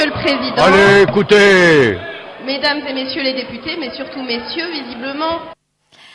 le 0.06 0.10
Président. 0.10 0.62
Allez, 0.64 1.02
écoutez 1.08 1.96
Mesdames 2.44 2.80
et 2.88 2.92
messieurs 2.92 3.22
les 3.22 3.34
députés, 3.34 3.76
mais 3.78 3.94
surtout 3.94 4.20
messieurs, 4.22 4.68
visiblement, 4.72 5.38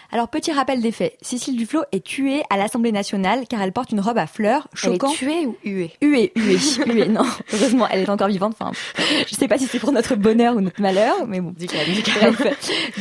alors, 0.10 0.30
petit 0.30 0.54
rappel 0.54 0.82
des 0.82 0.94
faits. 0.94 1.18
Cécile 1.22 1.58
Duflo 1.58 1.82
est 1.92 2.04
tuée 2.04 2.42
à 2.50 2.56
l'Assemblée 2.56 2.94
nationale 2.94 3.46
car 3.50 3.62
elle 3.62 3.74
porte 3.74 3.92
une 3.92 4.00
robe 4.00 4.18
à 4.18 4.26
fleurs 4.26 4.70
choquant. 4.74 5.08
Elle 5.10 5.14
est 5.14 5.18
tuée 5.18 5.46
ou 5.46 5.58
huée? 5.66 5.92
Huée, 6.02 6.32
huée, 6.36 6.58
huée. 6.88 7.08
Non, 7.10 7.26
heureusement, 7.54 7.88
elle 7.92 8.00
est 8.02 8.10
encore 8.10 8.30
vivante. 8.30 8.56
Enfin, 8.58 8.72
je 9.28 9.36
sais 9.36 9.50
pas 9.50 9.58
si 9.58 9.66
c'est 9.68 9.80
pour 9.80 9.92
notre 9.92 10.16
bonheur 10.16 10.56
ou 10.56 10.62
notre 10.62 10.82
malheur, 10.82 11.28
mais 11.28 11.42
bon. 11.42 11.54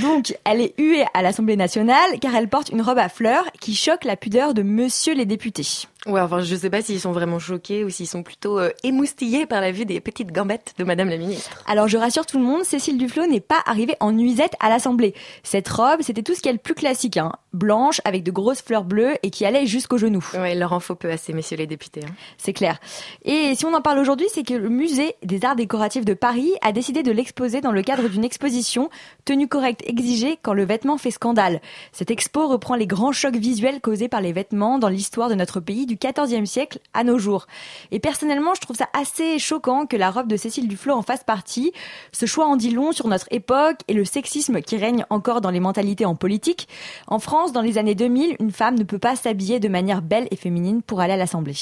Donc, 0.03 0.37
elle 0.45 0.61
est 0.61 0.75
huée 0.79 1.05
à 1.15 1.23
l'Assemblée 1.23 1.57
nationale 1.57 2.19
car 2.21 2.35
elle 2.35 2.49
porte 2.49 2.71
une 2.71 2.83
robe 2.83 2.99
à 2.99 3.09
fleurs 3.09 3.45
qui 3.61 3.77
choque 3.77 4.05
la 4.05 4.17
pudeur 4.17 4.53
de 4.53 4.63
monsieur 4.63 5.15
les 5.15 5.27
députés. 5.27 5.87
Ouais, 6.07 6.21
enfin, 6.21 6.41
je 6.41 6.55
sais 6.55 6.71
pas 6.71 6.83
s'ils 6.83 7.01
sont 7.01 7.13
vraiment 7.13 7.39
choqués 7.39 7.85
ou 7.85 7.91
s'ils 7.91 8.07
sont 8.07 8.23
plutôt 8.23 8.59
euh, 8.59 8.71
émoustillés 8.85 9.47
par 9.47 9.61
la 9.61 9.73
vue 9.73 9.85
des 9.85 10.01
petites 10.01 10.33
gambettes 10.33 10.75
de 10.79 10.85
Madame 10.85 11.09
la 11.09 11.17
Ministre. 11.17 11.63
Alors, 11.67 11.89
je 11.89 11.99
rassure 11.99 12.27
tout 12.27 12.39
le 12.39 12.45
monde, 12.45 12.65
Cécile 12.65 12.97
Duflo 12.97 13.27
n'est 13.27 13.41
pas 13.41 13.63
arrivée 13.67 13.97
en 14.01 14.13
nuisette 14.13 14.55
à 14.61 14.69
l'Assemblée. 14.69 15.15
Cette 15.43 15.69
robe, 15.69 16.01
c'était 16.01 16.23
tout 16.23 16.35
ce 16.35 16.47
de 16.53 16.59
plus 16.59 16.75
classique, 16.75 17.17
hein. 17.17 17.33
Blanche, 17.53 18.01
avec 18.05 18.23
de 18.23 18.31
grosses 18.31 18.61
fleurs 18.61 18.85
bleues 18.85 19.15
et 19.23 19.31
qui 19.31 19.47
allait 19.47 19.67
jusqu'aux 19.67 19.99
genoux. 19.99 20.25
Ouais, 20.35 20.53
il 20.53 20.59
leur 20.59 20.73
en 20.73 20.81
faut 20.81 20.95
peu 20.95 21.09
ces 21.17 21.33
messieurs 21.33 21.57
les 21.57 21.67
députés. 21.67 22.03
Hein. 22.05 22.13
C'est 22.37 22.53
clair. 22.53 22.79
Et 23.25 23.55
si 23.55 23.65
on 23.65 23.75
en 23.75 23.81
parle 23.81 23.99
aujourd'hui, 23.99 24.27
c'est 24.31 24.43
que 24.43 24.55
le 24.55 24.69
musée 24.69 25.17
des 25.23 25.45
arts 25.45 25.57
décoratifs 25.57 26.05
de 26.05 26.15
Paris 26.15 26.53
a 26.61 26.73
décidé 26.73 27.03
de 27.03 27.13
l'exposer 27.13 27.61
dans 27.61 27.73
le 27.73 27.83
cadre 27.83 28.09
d'une 28.09 28.25
exposition 28.25 28.91
tenue 29.25 29.49
correcte 29.49 29.83
exigée 29.87 30.39
quand 30.43 30.53
le 30.53 30.65
vêtement 30.65 30.99
fait 30.99 31.11
scandale. 31.11 31.61
Cette 31.93 32.11
expo 32.11 32.47
reprend 32.47 32.75
les 32.75 32.87
grands 32.87 33.13
chocs 33.13 33.37
visuels 33.37 33.81
causés 33.81 34.09
par 34.09 34.21
les 34.21 34.33
vêtements 34.33 34.79
dans 34.79 34.89
l'histoire 34.89 35.31
de 35.31 35.35
notre 35.35 35.61
pays 35.61 35.87
du 35.87 35.96
XIVe 36.01 36.45
siècle 36.45 36.79
à 36.95 37.05
nos 37.05 37.19
jours. 37.19 37.47
Et 37.91 38.01
personnellement, 38.01 38.55
je 38.55 38.61
trouve 38.61 38.77
ça 38.77 38.89
assez 38.93 39.39
choquant 39.39 39.87
que 39.87 39.97
la 39.97 40.11
robe 40.11 40.29
de 40.29 40.37
Cécile 40.37 40.69
Duflo 40.69 40.95
en 40.95 41.03
fasse 41.03 41.25
partie. 41.25 41.73
Ce 42.13 42.27
choix 42.27 42.47
en 42.47 42.57
dit 42.57 42.71
long 42.71 42.93
sur 42.93 43.09
notre 43.09 43.27
époque 43.31 43.81
et 43.89 43.95
le 43.95 44.05
sexisme 44.05 44.61
qui 44.61 44.77
règne 44.77 45.05
encore 45.11 45.41
dans 45.41 45.51
les 45.51 45.61
mentalités 45.61 46.05
en 46.05 46.15
politique. 46.15 46.69
En 47.07 47.19
France, 47.19 47.53
dans 47.53 47.63
les 47.63 47.79
années 47.79 47.95
2000, 47.95 48.37
une 48.41 48.53
femme 48.53 48.79
ne 48.79 48.85
peut 48.85 48.99
pas 48.99 49.17
s'habiller 49.17 49.61
de 49.61 49.69
manière 49.69 50.03
belle 50.03 50.29
et 50.31 50.37
féminine 50.37 50.83
pour 50.83 51.01
aller 51.01 51.15
à 51.15 51.17
l'Assemblée. 51.17 51.57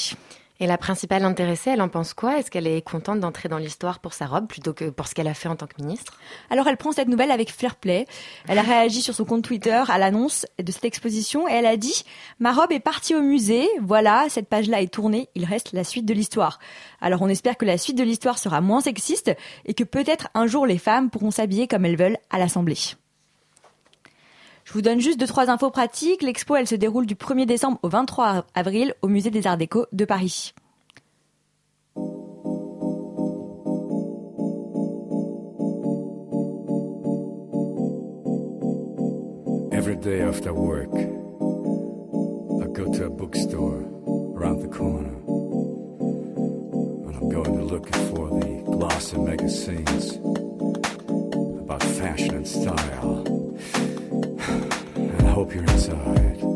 Et 0.61 0.67
la 0.67 0.77
principale 0.77 1.25
intéressée, 1.25 1.71
elle 1.71 1.81
en 1.81 1.89
pense 1.89 2.13
quoi? 2.13 2.39
Est-ce 2.39 2.49
qu'elle 2.49 2.65
est 2.65 2.81
contente 2.81 3.19
d'entrer 3.19 3.49
dans 3.49 3.57
l'histoire 3.57 3.99
pour 3.99 4.13
sa 4.13 4.25
robe 4.25 4.47
plutôt 4.47 4.73
que 4.73 4.89
pour 4.89 5.07
ce 5.07 5.13
qu'elle 5.13 5.27
a 5.27 5.33
fait 5.33 5.49
en 5.49 5.57
tant 5.57 5.67
que 5.67 5.81
ministre? 5.81 6.17
Alors 6.49 6.67
elle 6.67 6.77
prend 6.77 6.93
cette 6.93 7.09
nouvelle 7.09 7.31
avec 7.31 7.51
fair 7.51 7.75
play. 7.75 8.05
Elle 8.47 8.57
a 8.57 8.61
réagi 8.61 9.01
sur 9.01 9.13
son 9.13 9.25
compte 9.25 9.43
Twitter 9.43 9.83
à 9.89 9.97
l'annonce 9.97 10.45
de 10.57 10.71
cette 10.71 10.85
exposition 10.85 11.49
et 11.49 11.53
elle 11.53 11.65
a 11.65 11.75
dit 11.75 12.03
"Ma 12.39 12.53
robe 12.53 12.71
est 12.71 12.79
partie 12.79 13.15
au 13.15 13.21
musée. 13.21 13.67
Voilà, 13.81 14.27
cette 14.29 14.47
page-là 14.47 14.81
est 14.81 14.93
tournée. 14.93 15.27
Il 15.35 15.43
reste 15.43 15.73
la 15.73 15.83
suite 15.83 16.05
de 16.05 16.13
l'histoire." 16.13 16.59
Alors 17.01 17.21
on 17.21 17.27
espère 17.27 17.57
que 17.57 17.65
la 17.65 17.77
suite 17.77 17.97
de 17.97 18.03
l'histoire 18.03 18.39
sera 18.39 18.61
moins 18.61 18.79
sexiste 18.79 19.35
et 19.65 19.73
que 19.73 19.83
peut-être 19.83 20.29
un 20.35 20.47
jour 20.47 20.65
les 20.65 20.77
femmes 20.77 21.09
pourront 21.09 21.31
s'habiller 21.31 21.67
comme 21.67 21.83
elles 21.83 21.97
veulent 21.97 22.17
à 22.29 22.39
l'Assemblée. 22.39 22.77
Je 24.65 24.73
vous 24.73 24.81
donne 24.81 24.99
juste 24.99 25.19
deux 25.19 25.27
trois 25.27 25.49
infos 25.51 25.69
pratiques. 25.69 26.23
L'expo, 26.23 26.55
elle 26.55 26.67
se 26.67 26.75
déroule 26.75 27.05
du 27.05 27.13
1er 27.15 27.45
décembre 27.45 27.77
au 27.83 27.87
23 27.87 28.45
avril 28.55 28.95
au 29.03 29.07
musée 29.07 29.29
des 29.29 29.45
Arts 29.47 29.57
Déco 29.57 29.85
de 29.93 30.05
Paris. 30.05 30.53
Every 39.71 39.95
day 39.97 40.21
after 40.23 40.51
work, 40.51 40.91
I 40.95 42.65
go 42.73 42.91
to 42.91 43.05
a 43.05 43.09
bookstore 43.09 43.83
around 44.35 44.61
the 44.61 44.67
corner. 44.67 45.13
And 47.05 47.15
I'm 47.15 47.29
going 47.29 47.55
to 47.55 47.65
look 47.65 47.93
for 48.09 48.29
the 48.39 48.63
glossy 48.65 49.19
magazines 49.19 50.15
about 51.59 51.83
fashion 51.83 52.33
and 52.33 52.47
style. 52.47 53.25
Hope 55.35 55.53
you're 55.53 55.65
inside. 55.65 56.54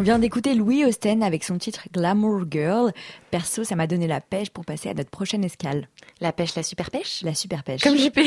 On 0.00 0.02
vient 0.02 0.18
d'écouter 0.18 0.54
Louis 0.54 0.86
Austen 0.86 1.22
avec 1.22 1.44
son 1.44 1.58
titre 1.58 1.82
Glamour 1.92 2.44
Girl. 2.50 2.90
Perso, 3.30 3.64
ça 3.64 3.76
m'a 3.76 3.86
donné 3.86 4.06
la 4.06 4.22
pêche 4.22 4.48
pour 4.48 4.64
passer 4.64 4.88
à 4.88 4.94
notre 4.94 5.10
prochaine 5.10 5.44
escale. 5.44 5.88
La 6.22 6.32
pêche, 6.32 6.54
la 6.54 6.62
super 6.62 6.90
pêche? 6.90 7.20
La 7.20 7.34
super 7.34 7.62
pêche. 7.62 7.82
Comme 7.82 7.98
JP. 7.98 8.18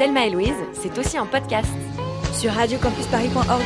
Thelma 0.00 0.26
et 0.26 0.30
Louise, 0.30 0.56
c'est 0.72 0.98
aussi 0.98 1.20
en 1.20 1.26
podcast. 1.26 1.70
sur 2.34 2.50
radiocampusparis.org. 2.50 3.62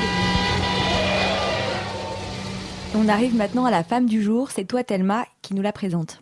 On 2.96 3.08
arrive 3.08 3.34
maintenant 3.34 3.64
à 3.64 3.70
la 3.70 3.82
femme 3.82 4.04
du 4.04 4.22
jour. 4.22 4.50
C'est 4.50 4.66
toi, 4.66 4.84
Thelma, 4.84 5.24
qui 5.40 5.54
nous 5.54 5.62
la 5.62 5.72
présente. 5.72 6.21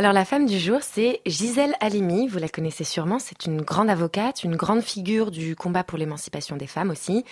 Alors 0.00 0.14
la 0.14 0.24
femme 0.24 0.46
du 0.46 0.58
jour, 0.58 0.78
c'est 0.80 1.20
Gisèle 1.26 1.74
Halimi. 1.78 2.26
Vous 2.26 2.38
la 2.38 2.48
connaissez 2.48 2.84
sûrement. 2.84 3.18
C'est 3.18 3.44
une 3.44 3.60
grande 3.60 3.90
avocate, 3.90 4.44
une 4.44 4.56
grande 4.56 4.80
figure 4.80 5.30
du 5.30 5.54
combat 5.54 5.84
pour 5.84 5.98
l'émancipation 5.98 6.56
des 6.56 6.66
femmes 6.66 6.88
aussi. 6.88 7.22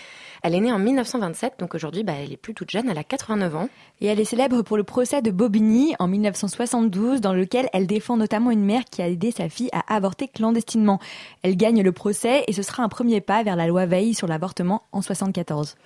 Elle 0.42 0.54
est 0.54 0.60
née 0.60 0.70
en 0.70 0.78
1927, 0.78 1.54
donc 1.60 1.74
aujourd'hui, 1.74 2.04
bah, 2.04 2.12
elle 2.22 2.30
est 2.30 2.36
plus 2.36 2.52
toute 2.52 2.68
jeune. 2.68 2.90
Elle 2.90 2.98
a 2.98 3.04
89 3.04 3.56
ans. 3.56 3.68
Et 4.02 4.06
elle 4.08 4.20
est 4.20 4.26
célèbre 4.26 4.60
pour 4.60 4.76
le 4.76 4.84
procès 4.84 5.22
de 5.22 5.30
Bobigny 5.30 5.94
en 5.98 6.08
1972, 6.08 7.22
dans 7.22 7.32
lequel 7.32 7.70
elle 7.72 7.86
défend 7.86 8.18
notamment 8.18 8.50
une 8.50 8.66
mère 8.66 8.84
qui 8.84 9.00
a 9.00 9.08
aidé 9.08 9.30
sa 9.30 9.48
fille 9.48 9.70
à 9.72 9.94
avorter 9.94 10.28
clandestinement. 10.28 11.00
Elle 11.42 11.56
gagne 11.56 11.82
le 11.82 11.92
procès 11.92 12.44
et 12.48 12.52
ce 12.52 12.62
sera 12.62 12.82
un 12.82 12.90
premier 12.90 13.22
pas 13.22 13.42
vers 13.42 13.56
la 13.56 13.66
loi 13.66 13.86
Veil 13.86 14.12
sur 14.12 14.26
l'avortement 14.26 14.82
en 14.92 15.00
74. 15.00 15.76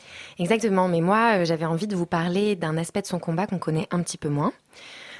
Exactement. 0.40 0.88
Mais 0.88 1.00
moi, 1.00 1.36
euh, 1.36 1.44
j'avais 1.44 1.64
envie 1.64 1.86
de 1.86 1.94
vous 1.94 2.06
parler 2.06 2.56
d'un 2.56 2.76
aspect 2.76 3.02
de 3.02 3.06
son 3.06 3.20
combat 3.20 3.46
qu'on 3.46 3.60
connaît 3.60 3.86
un 3.92 4.02
petit 4.02 4.18
peu 4.18 4.30
moins. 4.30 4.52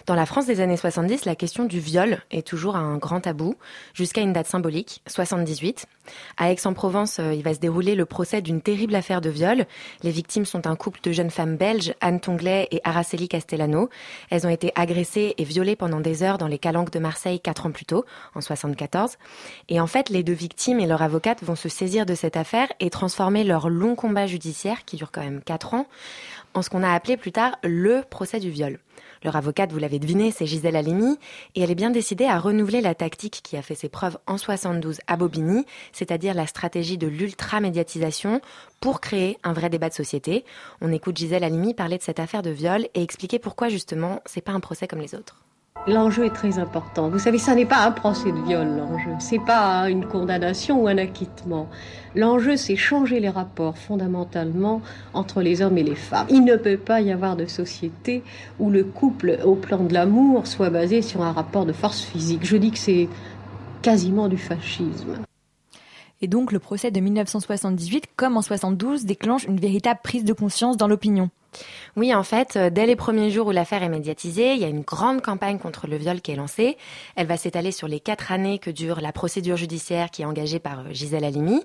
Dans 0.07 0.17
la 0.17 0.27
France 0.27 0.47
des 0.47 0.61
années 0.61 0.77
70, 0.77 1.27
la 1.27 1.37
question 1.37 1.65
du 1.65 1.79
viol 1.79 2.19
est 2.33 2.45
toujours 2.45 2.75
un 2.75 2.97
grand 2.97 3.21
tabou, 3.21 3.55
jusqu'à 3.95 4.21
une 4.21 4.33
date 4.33 4.49
symbolique, 4.49 5.01
78. 5.07 5.87
À 6.37 6.51
Aix-en-Provence, 6.51 7.21
euh, 7.21 7.33
il 7.33 7.45
va 7.45 7.55
se 7.55 7.61
dérouler 7.61 7.95
le 7.95 8.05
procès 8.05 8.43
d'une 8.43 8.61
terrible 8.61 8.97
affaire 8.97 9.21
de 9.21 9.31
viol. 9.31 9.65
Les 10.03 10.11
victimes 10.11 10.45
sont 10.45 10.67
un 10.67 10.75
couple 10.75 10.99
de 11.05 11.13
jeunes 11.13 11.31
femmes 11.31 11.57
belges, 11.57 11.95
Anne 12.01 12.19
Tonglet 12.19 12.67
et 12.73 12.81
Araceli 12.83 13.29
Castellano. 13.29 13.91
Elles 14.31 14.45
ont 14.45 14.51
été 14.51 14.73
agressées 14.75 15.35
et 15.39 15.45
violées 15.45 15.77
pendant 15.77 16.01
des 16.01 16.25
heures 16.25 16.39
dans 16.39 16.49
les 16.49 16.59
calanques 16.59 16.91
de 16.91 16.99
Marseille 16.99 17.39
quatre 17.39 17.67
ans 17.67 17.71
plus 17.71 17.87
tôt, 17.87 18.05
en 18.35 18.41
74. 18.41 19.19
Et 19.69 19.79
en 19.79 19.87
fait, 19.87 20.09
les 20.09 20.25
deux 20.25 20.33
victimes 20.33 20.81
et 20.81 20.87
leur 20.87 21.03
avocate 21.03 21.45
vont 21.45 21.57
se 21.57 21.69
saisir 21.69 22.07
de 22.07 22.17
cette 22.17 22.37
affaire 22.37 22.67
et 22.81 22.91
transformer 22.91 23.45
leur 23.45 23.69
long 23.69 23.95
combat 23.95 24.27
judiciaire, 24.27 24.85
qui 24.85 24.97
dure 24.97 25.13
quand 25.13 25.23
même 25.23 25.43
quatre 25.43 25.75
ans, 25.75 25.87
en 26.55 26.63
ce 26.63 26.71
qu'on 26.71 26.83
a 26.83 26.93
appelé 26.93 27.17
plus 27.17 27.33
tard 27.33 27.57
le 27.63 28.03
procès 28.11 28.41
du 28.41 28.51
viol. 28.51 28.81
Leur 29.25 29.37
avocate, 29.37 29.73
vous 29.73 29.79
l'avez 29.79 29.99
deviné, 29.99 30.31
c'est 30.31 30.47
Gisèle 30.47 30.77
Halimi, 30.77 31.19
et 31.55 31.63
elle 31.63 31.71
est 31.71 31.77
bien 31.77 31.91
décidée 31.91 32.25
à 32.25 32.39
renouveler 32.39 32.81
la 32.81 32.95
tactique 32.95 33.41
qui 33.43 33.57
a 33.57 33.63
fait 33.63 33.75
ses 33.75 33.89
preuves 33.89 34.19
en 34.27 34.37
72 34.37 34.99
à 35.07 35.17
Bobigny, 35.17 35.65
c'est-à-dire 35.93 36.35
la 36.35 36.47
stratégie 36.47 36.99
de 36.99 37.07
l'ultra-médiatisation 37.07 38.41
pour 38.81 39.01
créer 39.01 39.39
un 39.45 39.53
vrai 39.53 39.71
débat 39.71 39.89
de 39.89 39.95
société. 39.95 40.45
On 40.81 40.93
écoute 40.93 41.17
Gisèle 41.17 41.45
Halimi 41.45 41.75
parler 41.75 41.99
de 41.99 42.03
cette 42.03 42.21
affaire 42.21 42.43
de 42.43 42.51
viol 42.51 42.89
et 42.95 43.03
expliquer 43.03 43.39
pourquoi 43.39 43.69
justement 43.69 44.21
c'est 44.27 44.41
pas 44.41 44.53
un 44.53 44.61
procès 44.61 44.89
comme 44.89 45.01
les 45.01 45.15
autres. 45.15 45.37
L'enjeu 45.89 46.27
est 46.27 46.35
très 46.35 46.61
important. 46.61 47.09
Vous 47.09 47.19
savez, 47.19 47.39
ça 47.39 47.57
n'est 47.57 47.67
pas 47.67 47.85
un 47.85 47.91
procès 47.91 48.31
de 48.31 48.41
viol, 48.47 48.69
l'enjeu. 48.69 49.11
C'est 49.19 49.41
pas 49.41 49.91
une 49.91 50.07
condamnation 50.07 50.81
ou 50.81 50.87
un 50.87 50.97
acquittement. 50.97 51.69
L'enjeu, 52.15 52.57
c'est 52.57 52.77
changer 52.77 53.19
les 53.19 53.29
rapports 53.29 53.77
fondamentalement 53.77 54.81
entre 55.13 55.43
les 55.43 55.61
hommes 55.61 55.77
et 55.79 55.83
les 55.83 55.97
femmes. 55.97 56.29
Il 56.31 56.45
ne 56.45 56.55
peut 56.55 56.77
pas 56.77 57.01
y 57.01 57.11
avoir 57.11 57.35
de 57.35 57.47
société 57.47 58.23
où 58.61 58.71
le 58.71 58.85
couple, 58.85 59.41
au 59.45 59.57
plan 59.57 59.83
de 59.83 59.93
l'amour, 59.93 60.47
soit 60.47 60.71
basé 60.71 61.03
sur 61.03 61.23
un 61.23 61.33
rapport 61.33 61.67
de 61.67 61.73
force 61.73 62.01
physique. 62.01 62.47
Je 62.47 62.57
dis 62.57 62.71
que 62.71 62.79
c'est 62.79 63.09
quasiment 63.83 64.29
du 64.29 64.39
fascisme. 64.39 65.17
Et 66.23 66.29
donc 66.29 66.53
le 66.53 66.59
procès 66.59 66.91
de 66.91 67.01
1978, 67.01 68.05
comme 68.17 68.37
en 68.37 68.43
72, 68.43 69.05
déclenche 69.05 69.45
une 69.45 69.61
véritable 69.61 70.01
prise 70.03 70.25
de 70.25 70.33
conscience 70.33 70.77
dans 70.77 70.89
l'opinion. 70.89 71.31
Oui, 71.97 72.15
en 72.15 72.23
fait, 72.23 72.57
euh, 72.57 72.71
dès 72.71 72.87
les 72.87 72.97
premiers 72.97 73.31
jours 73.31 73.49
où 73.49 73.51
l'affaire 73.51 73.83
est 73.83 73.89
médiatisée, 73.89 74.55
il 74.55 74.61
y 74.61 74.65
a 74.65 74.69
une 74.69 74.81
grande 74.81 75.21
campagne 75.21 75.59
contre 75.59 75.87
le 75.87 75.97
viol 75.97 76.23
qui 76.23 76.33
est 76.33 76.37
lancée. 76.37 76.79
Elle 77.17 77.27
va 77.27 77.37
s'étaler 77.37 77.73
sur 77.73 77.89
les 77.89 78.01
quatre 78.01 78.33
années 78.33 78.59
que 78.59 78.71
dure 78.71 79.03
la 79.03 79.13
procédure 79.13 79.59
judiciaire 79.59 80.11
qui 80.11 80.23
est 80.23 80.25
engagée 80.25 80.61
par 80.61 80.81
euh, 80.81 80.93
Gisèle 80.93 81.25
Halimi. 81.25 81.63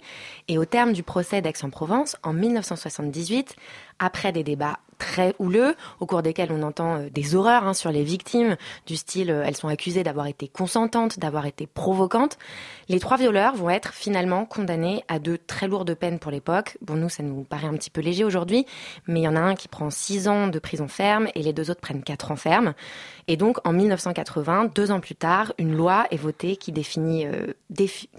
Et 0.49 0.57
au 0.57 0.65
terme 0.65 0.91
du 0.91 1.03
procès 1.03 1.41
d'Aix-en-Provence, 1.41 2.17
en 2.23 2.33
1978, 2.33 3.55
après 3.99 4.33
des 4.33 4.43
débats 4.43 4.79
très 4.97 5.35
houleux, 5.39 5.75
au 5.99 6.05
cours 6.05 6.21
desquels 6.21 6.51
on 6.51 6.63
entend 6.63 6.97
euh, 6.97 7.09
des 7.09 7.35
horreurs 7.35 7.65
hein, 7.65 7.73
sur 7.73 7.91
les 7.91 8.03
victimes, 8.03 8.57
du 8.85 8.95
style 8.95 9.29
elles 9.29 9.55
sont 9.55 9.67
accusées 9.67 10.03
d'avoir 10.03 10.27
été 10.27 10.47
consentantes, 10.47 11.19
d'avoir 11.19 11.45
été 11.45 11.67
provocantes. 11.67 12.37
Les 12.89 12.99
trois 12.99 13.17
violeurs 13.17 13.55
vont 13.55 13.69
être 13.69 13.93
finalement 13.93 14.45
condamnés 14.45 15.03
à 15.07 15.19
de 15.19 15.35
très 15.35 15.67
lourdes 15.67 15.93
peines 15.93 16.19
pour 16.19 16.31
l'époque. 16.31 16.77
Bon, 16.81 16.95
nous, 16.95 17.09
ça 17.09 17.23
nous 17.23 17.43
paraît 17.43 17.67
un 17.67 17.73
petit 17.73 17.89
peu 17.89 18.01
léger 18.01 18.23
aujourd'hui, 18.23 18.65
mais 19.07 19.21
il 19.21 19.23
y 19.23 19.27
en 19.27 19.35
a 19.35 19.41
un 19.41 19.55
qui 19.55 19.67
prend 19.67 19.89
six 19.89 20.27
ans 20.27 20.47
de 20.47 20.59
prison 20.59 20.87
ferme 20.87 21.27
et 21.35 21.41
les 21.43 21.53
deux 21.53 21.69
autres 21.69 21.81
prennent 21.81 22.03
quatre 22.03 22.31
ans 22.31 22.35
ferme. 22.35 22.73
Et 23.27 23.35
donc, 23.35 23.57
en 23.67 23.73
1980, 23.73 24.71
deux 24.73 24.91
ans 24.91 24.99
plus 24.99 25.15
tard, 25.15 25.53
une 25.57 25.75
loi 25.75 26.07
est 26.11 26.17
votée 26.17 26.55
qui 26.55 26.71
définit, 26.71 27.25
euh, 27.25 27.53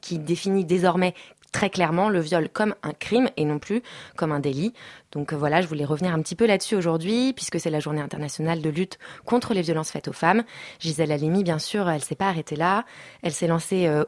qui 0.02 0.18
définit 0.18 0.64
désormais 0.64 1.14
très 1.52 1.70
clairement 1.70 2.08
le 2.08 2.20
viol 2.20 2.48
comme 2.48 2.74
un 2.82 2.92
crime 2.92 3.28
et 3.36 3.44
non 3.44 3.58
plus 3.58 3.82
comme 4.16 4.32
un 4.32 4.40
délit. 4.40 4.72
Donc 5.12 5.32
euh, 5.32 5.36
voilà, 5.36 5.62
je 5.62 5.66
voulais 5.66 5.84
revenir 5.84 6.12
un 6.12 6.20
petit 6.20 6.34
peu 6.34 6.46
là-dessus 6.46 6.76
aujourd'hui, 6.76 7.32
puisque 7.32 7.58
c'est 7.58 7.70
la 7.70 7.80
journée 7.80 8.00
internationale 8.00 8.60
de 8.60 8.70
lutte 8.70 8.98
contre 9.24 9.54
les 9.54 9.62
violences 9.62 9.90
faites 9.90 10.08
aux 10.08 10.12
femmes. 10.12 10.44
Gisèle 10.80 11.12
Halimi, 11.12 11.42
bien 11.44 11.58
sûr, 11.58 11.88
elle 11.88 12.02
s'est 12.02 12.14
pas 12.14 12.28
arrêtée 12.28 12.56
là. 12.56 12.84
Elle 13.22 13.32
s'est 13.32 13.46
lancée 13.46 13.86
euh, 13.86 14.04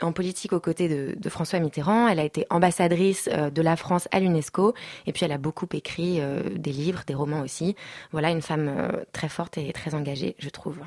en 0.00 0.12
politique 0.12 0.52
aux 0.52 0.60
côtés 0.60 0.88
de, 0.88 1.28
François 1.28 1.58
Mitterrand. 1.58 2.08
Elle 2.08 2.20
a 2.20 2.24
été 2.24 2.46
ambassadrice 2.50 3.28
euh, 3.32 3.50
de 3.50 3.62
la 3.62 3.76
France 3.76 4.08
à 4.12 4.20
l'UNESCO. 4.20 4.74
Et 5.06 5.12
puis 5.12 5.24
elle 5.24 5.32
a 5.32 5.38
beaucoup 5.38 5.66
écrit 5.72 6.20
des 6.54 6.72
livres, 6.72 7.02
des 7.06 7.14
romans 7.14 7.40
aussi. 7.40 7.74
Voilà, 8.12 8.30
une 8.30 8.42
femme 8.42 8.92
très 9.12 9.28
forte 9.28 9.58
et 9.58 9.72
très 9.72 9.94
engagée, 9.94 10.36
je 10.38 10.48
trouve. 10.48 10.78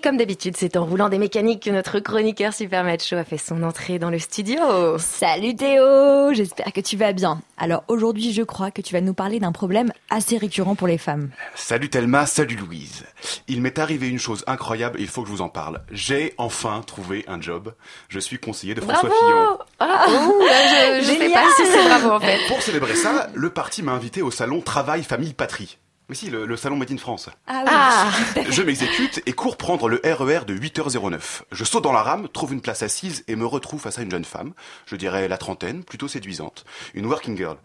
Et 0.00 0.02
comme 0.02 0.16
d'habitude, 0.16 0.56
c'est 0.56 0.78
en 0.78 0.86
roulant 0.86 1.10
des 1.10 1.18
mécaniques 1.18 1.64
que 1.64 1.70
notre 1.70 2.00
chroniqueur 2.00 2.54
super 2.54 2.84
macho 2.84 3.16
a 3.16 3.24
fait 3.24 3.36
son 3.36 3.62
entrée 3.62 3.98
dans 3.98 4.08
le 4.08 4.18
studio. 4.18 4.96
Salut 4.96 5.54
Théo, 5.54 6.32
j'espère 6.32 6.72
que 6.72 6.80
tu 6.80 6.96
vas 6.96 7.12
bien. 7.12 7.42
Alors 7.58 7.84
aujourd'hui, 7.86 8.32
je 8.32 8.42
crois 8.42 8.70
que 8.70 8.80
tu 8.80 8.94
vas 8.94 9.02
nous 9.02 9.12
parler 9.12 9.40
d'un 9.40 9.52
problème 9.52 9.92
assez 10.08 10.38
récurrent 10.38 10.74
pour 10.74 10.88
les 10.88 10.96
femmes. 10.96 11.28
Salut 11.54 11.90
Thelma, 11.90 12.24
salut 12.24 12.56
Louise. 12.56 13.04
Il 13.46 13.60
m'est 13.60 13.78
arrivé 13.78 14.08
une 14.08 14.18
chose 14.18 14.42
incroyable, 14.46 14.98
il 15.02 15.06
faut 15.06 15.20
que 15.20 15.28
je 15.28 15.34
vous 15.34 15.42
en 15.42 15.50
parle. 15.50 15.82
J'ai 15.90 16.32
enfin 16.38 16.80
trouvé 16.86 17.26
un 17.28 17.38
job. 17.38 17.74
Je 18.08 18.20
suis 18.20 18.38
conseiller 18.38 18.74
de 18.74 18.80
François 18.80 19.10
Fillon. 19.10 19.58
Ah, 19.80 20.06
je, 20.08 21.04
je 21.04 21.10
sais 21.10 21.28
pas 21.28 21.44
si 21.56 21.66
c'est 21.66 21.84
bravo 21.84 22.12
en 22.12 22.20
fait. 22.20 22.38
Pour 22.48 22.62
célébrer 22.62 22.94
ça, 22.94 23.28
le 23.34 23.50
parti 23.50 23.82
m'a 23.82 23.92
invité 23.92 24.22
au 24.22 24.30
salon 24.30 24.62
Travail 24.62 25.02
Famille 25.02 25.34
Patrie. 25.34 25.76
Mais 26.10 26.16
si, 26.16 26.28
le, 26.28 26.56
salon 26.56 26.74
Made 26.74 26.90
in 26.90 26.96
France. 26.96 27.28
Ah, 27.46 27.62
oui. 27.64 27.70
Ah. 27.72 28.10
Je 28.50 28.62
m'exécute 28.62 29.22
et 29.26 29.32
cours 29.32 29.56
prendre 29.56 29.88
le 29.88 30.00
RER 30.02 30.40
e 30.40 30.44
de 30.44 30.58
8h09. 30.58 31.42
Je 31.52 31.62
saute 31.62 31.84
dans 31.84 31.92
la 31.92 32.02
rame, 32.02 32.28
trouve 32.28 32.52
une 32.52 32.60
place 32.60 32.82
assise 32.82 33.22
et 33.28 33.36
me 33.36 33.46
retrouve 33.46 33.80
face 33.80 33.96
à 34.00 34.02
une 34.02 34.10
jeune 34.10 34.24
femme, 34.24 34.52
je 34.86 34.96
dirais 34.96 35.28
la 35.28 35.38
trentaine, 35.38 35.84
plutôt 35.84 36.08
séduisante. 36.08 36.64
Une 36.94 37.06
working 37.06 37.36
girl. 37.36 37.58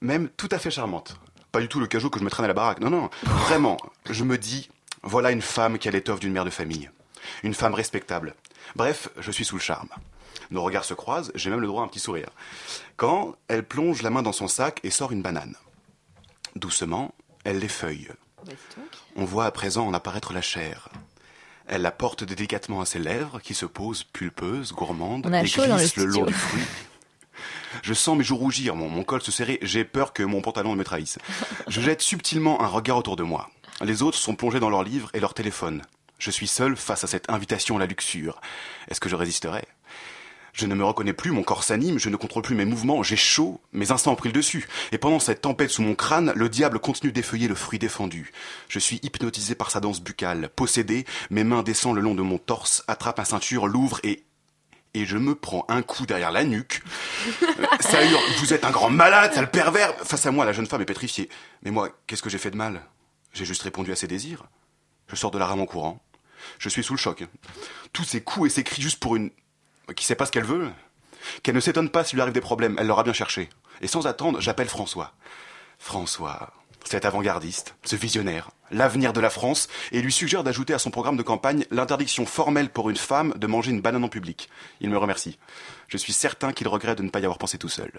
Même 0.00 0.28
tout 0.30 0.48
à 0.50 0.58
fait 0.58 0.72
charmante. 0.72 1.16
Pas 1.52 1.60
du 1.60 1.68
tout 1.68 1.78
le 1.78 1.86
cajou 1.86 2.10
que 2.10 2.18
je 2.18 2.24
me 2.24 2.28
traîne 2.28 2.46
à 2.46 2.48
la 2.48 2.54
baraque. 2.54 2.80
Non, 2.80 2.90
non. 2.90 3.08
Vraiment. 3.22 3.76
Je 4.10 4.24
me 4.24 4.36
dis, 4.36 4.68
voilà 5.04 5.30
une 5.30 5.40
femme 5.40 5.78
qui 5.78 5.86
a 5.86 5.92
l'étoffe 5.92 6.18
d'une 6.18 6.32
mère 6.32 6.44
de 6.44 6.50
famille. 6.50 6.90
Une 7.44 7.54
femme 7.54 7.74
respectable. 7.74 8.34
Bref, 8.74 9.10
je 9.16 9.30
suis 9.30 9.44
sous 9.44 9.54
le 9.54 9.62
charme. 9.62 9.90
Nos 10.50 10.64
regards 10.64 10.84
se 10.84 10.94
croisent, 10.94 11.30
j'ai 11.36 11.50
même 11.50 11.60
le 11.60 11.68
droit 11.68 11.82
à 11.82 11.84
un 11.84 11.88
petit 11.88 12.00
sourire. 12.00 12.30
Quand 12.96 13.36
elle 13.46 13.62
plonge 13.62 14.02
la 14.02 14.10
main 14.10 14.22
dans 14.22 14.32
son 14.32 14.48
sac 14.48 14.80
et 14.82 14.90
sort 14.90 15.12
une 15.12 15.22
banane. 15.22 15.54
Doucement, 16.56 17.14
elle 17.46 17.60
l'effeuille. 17.60 18.08
On 19.14 19.24
voit 19.24 19.46
à 19.46 19.50
présent 19.52 19.86
en 19.86 19.94
apparaître 19.94 20.32
la 20.32 20.42
chair. 20.42 20.88
Elle 21.68 21.82
la 21.82 21.92
porte 21.92 22.24
délicatement 22.24 22.80
à 22.80 22.86
ses 22.86 22.98
lèvres, 22.98 23.40
qui 23.40 23.54
se 23.54 23.66
posent 23.66 24.02
pulpeuses, 24.02 24.72
gourmandes, 24.72 25.26
et 25.26 25.42
glissent 25.42 25.96
le, 25.96 26.04
long 26.04 26.24
du 26.24 26.32
fruit. 26.32 26.62
Je 27.82 27.94
sens 27.94 28.16
mes 28.16 28.24
joues 28.24 28.36
rougir, 28.36 28.74
mon, 28.74 28.88
mon 28.88 29.04
col 29.04 29.22
se 29.22 29.30
serrer, 29.30 29.58
j'ai 29.62 29.84
peur 29.84 30.12
que 30.12 30.22
mon 30.22 30.40
pantalon 30.40 30.72
ne 30.72 30.78
me 30.78 30.84
trahisse. 30.84 31.18
Je 31.68 31.80
jette 31.80 32.02
subtilement 32.02 32.62
un 32.62 32.66
regard 32.66 32.98
autour 32.98 33.16
de 33.16 33.22
moi. 33.22 33.48
Les 33.80 34.02
autres 34.02 34.18
sont 34.18 34.34
plongés 34.34 34.60
dans 34.60 34.70
leurs 34.70 34.84
livres 34.84 35.10
et 35.14 35.20
leurs 35.20 35.34
téléphones. 35.34 35.82
Je 36.18 36.30
suis 36.30 36.46
seul 36.46 36.76
face 36.76 37.04
à 37.04 37.06
cette 37.06 37.30
invitation 37.30 37.76
à 37.76 37.80
la 37.80 37.86
luxure. 37.86 38.40
Est-ce 38.88 39.00
que 39.00 39.08
je 39.08 39.16
résisterai? 39.16 39.66
Je 40.56 40.66
ne 40.66 40.74
me 40.74 40.84
reconnais 40.84 41.12
plus, 41.12 41.32
mon 41.32 41.42
corps 41.42 41.62
s'anime, 41.62 41.98
je 41.98 42.08
ne 42.08 42.16
contrôle 42.16 42.42
plus 42.42 42.54
mes 42.54 42.64
mouvements, 42.64 43.02
j'ai 43.02 43.16
chaud, 43.16 43.60
mes 43.72 43.92
instincts 43.92 44.10
ont 44.10 44.16
pris 44.16 44.30
le 44.30 44.32
dessus. 44.32 44.66
Et 44.90 44.96
pendant 44.96 45.18
cette 45.18 45.42
tempête 45.42 45.70
sous 45.70 45.82
mon 45.82 45.94
crâne, 45.94 46.32
le 46.34 46.48
diable 46.48 46.78
continue 46.78 47.12
d'effeuiller 47.12 47.46
le 47.46 47.54
fruit 47.54 47.78
défendu. 47.78 48.32
Je 48.68 48.78
suis 48.78 48.98
hypnotisé 49.02 49.54
par 49.54 49.70
sa 49.70 49.80
danse 49.80 50.00
buccale, 50.00 50.48
possédé, 50.48 51.04
mes 51.28 51.44
mains 51.44 51.62
descendent 51.62 51.96
le 51.96 52.00
long 52.00 52.14
de 52.14 52.22
mon 52.22 52.38
torse, 52.38 52.82
attrapent 52.88 53.18
ma 53.18 53.26
ceinture, 53.26 53.68
l'ouvrent 53.68 54.00
et 54.02 54.24
et 54.94 55.04
je 55.04 55.18
me 55.18 55.34
prends 55.34 55.66
un 55.68 55.82
coup 55.82 56.06
derrière 56.06 56.32
la 56.32 56.42
nuque. 56.42 56.82
ça 57.80 58.02
hurle, 58.02 58.22
vous 58.38 58.54
êtes 58.54 58.64
un 58.64 58.70
grand 58.70 58.88
malade, 58.88 59.34
sale 59.34 59.50
pervers. 59.50 59.94
Face 60.06 60.24
à 60.24 60.30
moi, 60.30 60.46
la 60.46 60.54
jeune 60.54 60.64
femme 60.64 60.80
est 60.80 60.86
pétrifiée. 60.86 61.28
Mais 61.62 61.70
moi, 61.70 61.90
qu'est-ce 62.06 62.22
que 62.22 62.30
j'ai 62.30 62.38
fait 62.38 62.50
de 62.50 62.56
mal? 62.56 62.80
J'ai 63.34 63.44
juste 63.44 63.60
répondu 63.60 63.92
à 63.92 63.94
ses 63.94 64.06
désirs. 64.06 64.46
Je 65.08 65.16
sors 65.16 65.30
de 65.30 65.38
la 65.38 65.44
rame 65.44 65.60
en 65.60 65.66
courant. 65.66 66.02
Je 66.58 66.70
suis 66.70 66.82
sous 66.82 66.94
le 66.94 66.98
choc. 66.98 67.26
Tous 67.92 68.04
ces 68.04 68.22
coups 68.22 68.46
et 68.46 68.54
ces 68.54 68.64
cris 68.64 68.80
juste 68.80 68.98
pour 68.98 69.16
une 69.16 69.30
qui 69.94 70.04
sait 70.04 70.14
pas 70.14 70.26
ce 70.26 70.32
qu'elle 70.32 70.44
veut, 70.44 70.70
qu'elle 71.42 71.54
ne 71.54 71.60
s'étonne 71.60 71.90
pas 71.90 72.04
s'il 72.04 72.16
lui 72.16 72.22
arrive 72.22 72.34
des 72.34 72.40
problèmes, 72.40 72.76
elle 72.78 72.86
l'aura 72.86 73.02
bien 73.02 73.12
cherché. 73.12 73.48
Et 73.80 73.86
sans 73.86 74.06
attendre, 74.06 74.40
j'appelle 74.40 74.68
François. 74.68 75.12
François, 75.78 76.52
cet 76.84 77.04
avant-gardiste, 77.04 77.74
ce 77.84 77.96
visionnaire, 77.96 78.50
l'avenir 78.70 79.12
de 79.12 79.20
la 79.20 79.30
France, 79.30 79.68
et 79.92 80.00
lui 80.00 80.12
suggère 80.12 80.44
d'ajouter 80.44 80.74
à 80.74 80.78
son 80.78 80.90
programme 80.90 81.16
de 81.16 81.22
campagne 81.22 81.66
l'interdiction 81.70 82.26
formelle 82.26 82.70
pour 82.70 82.90
une 82.90 82.96
femme 82.96 83.34
de 83.36 83.46
manger 83.46 83.70
une 83.70 83.80
banane 83.80 84.04
en 84.04 84.08
public. 84.08 84.48
Il 84.80 84.90
me 84.90 84.98
remercie. 84.98 85.38
Je 85.88 85.96
suis 85.96 86.12
certain 86.12 86.52
qu'il 86.52 86.68
regrette 86.68 86.98
de 86.98 87.02
ne 87.02 87.10
pas 87.10 87.20
y 87.20 87.24
avoir 87.24 87.38
pensé 87.38 87.58
tout 87.58 87.68
seul. 87.68 87.92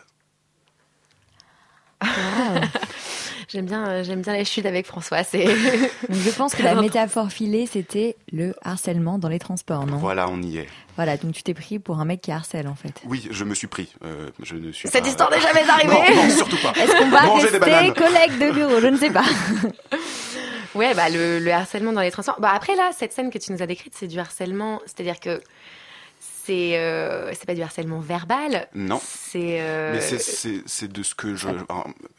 J'aime 3.48 3.66
bien, 3.66 3.88
euh, 3.88 4.04
j'aime 4.04 4.22
bien 4.22 4.34
les 4.34 4.44
chutes 4.44 4.66
avec 4.66 4.86
François. 4.86 5.24
C'est. 5.24 5.46
je 6.10 6.30
pense 6.32 6.54
que 6.54 6.64
la 6.64 6.76
métaphore 6.76 7.32
filée, 7.32 7.66
c'était 7.66 8.18
le 8.34 8.54
harcèlement 8.62 9.20
dans 9.20 9.30
les 9.30 9.40
transports, 9.40 9.86
non? 9.86 9.98
Voilà, 9.98 10.30
on 10.30 10.42
y 10.42 10.58
est. 10.58 10.68
Voilà, 10.98 11.16
donc 11.16 11.34
tu 11.34 11.44
t'es 11.44 11.54
pris 11.54 11.80
pour 11.80 12.00
un 12.00 12.06
mec 12.06 12.22
qui 12.22 12.32
harcèle 12.32 12.68
en 12.68 12.76
fait. 12.76 13.02
Oui, 13.06 13.28
je 13.32 13.44
me 13.46 13.56
suis 13.56 13.68
pris. 13.68 13.94
Euh, 14.04 14.30
je 14.44 14.56
ne 14.56 14.72
suis 14.72 14.90
Cette 14.90 15.08
histoire 15.08 15.30
n'est 15.32 15.40
jamais 15.40 15.62
arrivée. 15.70 16.16
Non, 16.16 16.24
non, 16.24 16.30
surtout 16.30 16.58
pas. 16.58 16.74
Est-ce 16.74 16.98
qu'on 16.98 17.10
va 17.10 17.20
rester 17.20 17.94
collègues 17.94 18.40
de 18.40 18.52
bureau? 18.52 18.82
Je 18.82 18.88
ne 18.88 18.98
sais 18.98 19.12
pas. 19.12 19.24
ouais, 20.76 20.94
bah 20.94 21.10
le, 21.10 21.40
le 21.40 21.52
harcèlement 21.52 21.94
dans 21.94 22.02
les 22.02 22.12
transports. 22.12 22.40
Bah 22.42 22.52
après 22.54 22.76
là, 22.76 22.90
cette 22.98 23.14
scène 23.14 23.30
que 23.30 23.38
tu 23.38 23.54
nous 23.54 23.62
as 23.62 23.68
décrite, 23.68 23.94
c'est 23.96 24.08
du 24.08 24.20
harcèlement, 24.20 24.82
c'est-à-dire 24.86 25.20
que 25.20 25.42
c'est 26.48 26.78
euh, 26.78 27.34
c'est 27.34 27.46
pas 27.46 27.56
du 27.56 27.62
harcèlement 27.62 28.00
verbal. 28.00 28.68
Non. 28.74 29.02
C'est. 29.04 29.60
Euh... 29.60 29.94
Mais 29.94 30.64
c'est 30.66 30.88
de 30.88 31.04
ce 31.04 31.14
que 31.14 31.36
je 31.36 31.50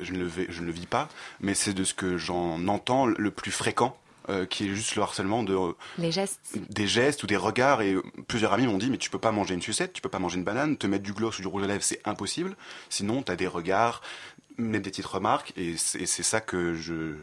je 0.01 0.13
ne 0.13 0.19
le 0.19 0.31
je 0.49 0.61
ne 0.61 0.67
le 0.67 0.73
vis 0.73 0.87
pas, 0.87 1.09
mais 1.41 1.55
c'est 1.55 1.73
de 1.73 1.85
ce 1.85 1.95
que 1.95 2.19
j'en 2.19 2.67
entends 2.69 3.07
le 3.07 3.31
plus 3.31 3.51
fréquent. 3.51 3.97
Euh, 4.31 4.45
qui 4.45 4.67
est 4.67 4.75
juste 4.75 4.95
le 4.95 5.01
harcèlement 5.01 5.43
de 5.43 5.57
les 5.97 6.13
gestes 6.13 6.59
des 6.69 6.87
gestes 6.87 7.23
ou 7.23 7.27
des 7.27 7.39
regards 7.39 7.81
et 7.81 7.97
plusieurs 8.27 8.53
amis 8.53 8.67
m'ont 8.67 8.77
dit 8.77 8.91
mais 8.91 8.99
tu 8.99 9.09
peux 9.09 9.19
pas 9.19 9.33
manger 9.33 9.55
une 9.55 9.63
sucette 9.63 9.95
tu 9.95 10.03
peux 10.03 10.11
pas 10.11 10.19
manger 10.19 10.37
une 10.37 10.45
banane 10.45 10.77
te 10.77 10.87
mettre 10.87 11.03
du 11.03 11.15
gloss 11.15 11.39
ou 11.39 11.41
du 11.41 11.49
rouge 11.49 11.63
à 11.63 11.67
lèvres 11.67 11.83
c'est 11.83 12.07
impossible 12.07 12.55
sinon 12.91 13.23
tu 13.23 13.33
as 13.33 13.37
des 13.37 13.47
regards 13.47 14.03
même 14.59 14.83
des 14.83 14.91
petites 14.91 15.07
remarques 15.07 15.55
et 15.57 15.79
c'est 15.79 16.23
ça 16.23 16.43
que 16.43 16.75
je 16.75 17.15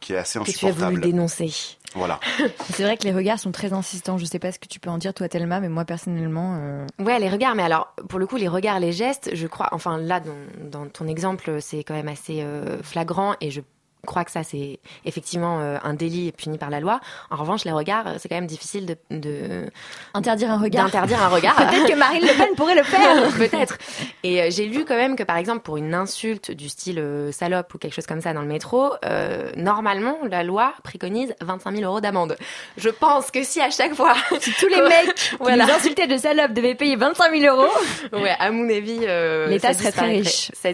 qui 0.00 0.12
est 0.12 0.16
assez 0.18 0.38
que 0.38 0.44
tu 0.44 0.50
as 0.66 0.70
voulu 0.70 0.84
insupportable. 0.84 1.00
dénoncer. 1.00 1.52
Voilà. 1.94 2.20
C'est 2.74 2.82
vrai 2.84 2.96
que 2.96 3.04
les 3.04 3.12
regards 3.12 3.38
sont 3.38 3.52
très 3.52 3.72
insistants. 3.72 4.18
Je 4.18 4.24
sais 4.26 4.38
pas 4.38 4.52
ce 4.52 4.58
que 4.58 4.66
tu 4.68 4.78
peux 4.80 4.90
en 4.90 4.98
dire, 4.98 5.14
toi, 5.14 5.28
Thelma, 5.28 5.60
mais 5.60 5.68
moi, 5.68 5.84
personnellement. 5.84 6.58
euh, 6.60 6.86
Ouais, 6.98 7.18
les 7.18 7.30
regards, 7.30 7.54
mais 7.54 7.62
alors, 7.62 7.94
pour 8.08 8.18
le 8.18 8.26
coup, 8.26 8.36
les 8.36 8.48
regards, 8.48 8.78
les 8.80 8.92
gestes, 8.92 9.30
je 9.32 9.46
crois, 9.46 9.68
enfin 9.72 9.98
là, 9.98 10.20
dans, 10.20 10.34
dans 10.82 10.86
ton 10.88 11.06
exemple, 11.08 11.56
c'est 11.60 11.84
quand 11.84 11.94
même 11.94 12.08
assez 12.08 12.42
euh, 12.42 12.82
flagrant 12.82 13.34
et 13.40 13.50
je 13.50 13.60
crois 14.06 14.24
que 14.24 14.30
ça, 14.30 14.42
c'est 14.42 14.78
effectivement 15.04 15.60
euh, 15.60 15.76
un 15.84 15.92
délit 15.94 16.32
puni 16.32 16.56
par 16.58 16.70
la 16.70 16.80
loi. 16.80 17.00
En 17.30 17.36
revanche, 17.36 17.64
les 17.64 17.72
regards, 17.72 18.06
c'est 18.18 18.28
quand 18.28 18.36
même 18.36 18.46
difficile 18.46 18.86
de... 18.86 18.96
de 19.10 19.66
Interdire 20.14 20.50
un 20.50 20.58
regard. 20.58 20.84
D'interdire 20.86 21.22
un 21.22 21.28
regard. 21.28 21.54
Peut-être 21.56 21.86
que 21.88 21.94
Marine 21.96 22.22
Le 22.22 22.36
Pen 22.38 22.54
pourrait 22.56 22.74
le 22.74 22.82
faire. 22.82 23.28
Peut-être. 23.38 23.76
Et 24.22 24.42
euh, 24.42 24.48
j'ai 24.50 24.66
lu 24.66 24.84
quand 24.84 24.96
même 24.96 25.16
que, 25.16 25.22
par 25.22 25.36
exemple, 25.36 25.60
pour 25.60 25.76
une 25.76 25.94
insulte 25.94 26.50
du 26.50 26.68
style 26.68 26.98
euh, 26.98 27.32
salope 27.32 27.72
ou 27.74 27.78
quelque 27.78 27.94
chose 27.94 28.06
comme 28.06 28.20
ça 28.20 28.32
dans 28.32 28.40
le 28.42 28.46
métro, 28.48 28.92
euh, 29.04 29.50
normalement, 29.56 30.16
la 30.30 30.42
loi 30.42 30.72
préconise 30.82 31.34
25 31.42 31.72
000 31.76 31.84
euros 31.84 32.00
d'amende. 32.00 32.36
Je 32.76 32.88
pense 32.88 33.30
que 33.30 33.42
si 33.42 33.60
à 33.60 33.70
chaque 33.70 33.94
fois... 33.94 34.14
Si 34.40 34.52
tous 34.60 34.68
les 34.68 34.80
mecs 34.80 35.14
qui 35.14 35.36
Voilà. 35.40 35.64
nous 35.66 35.72
insultaient 35.72 36.06
de 36.06 36.16
salope 36.16 36.52
devaient 36.52 36.74
payer 36.74 36.94
25 36.94 37.32
000 37.36 37.56
euros, 37.56 37.70
Ouais, 38.12 38.34
à 38.38 38.50
mon 38.52 38.68
avis, 38.68 38.98
euh, 39.02 39.48
L'État 39.48 39.72
serait 39.74 39.90
très 39.90 40.06
riche. 40.06 40.50
Ça, 40.54 40.68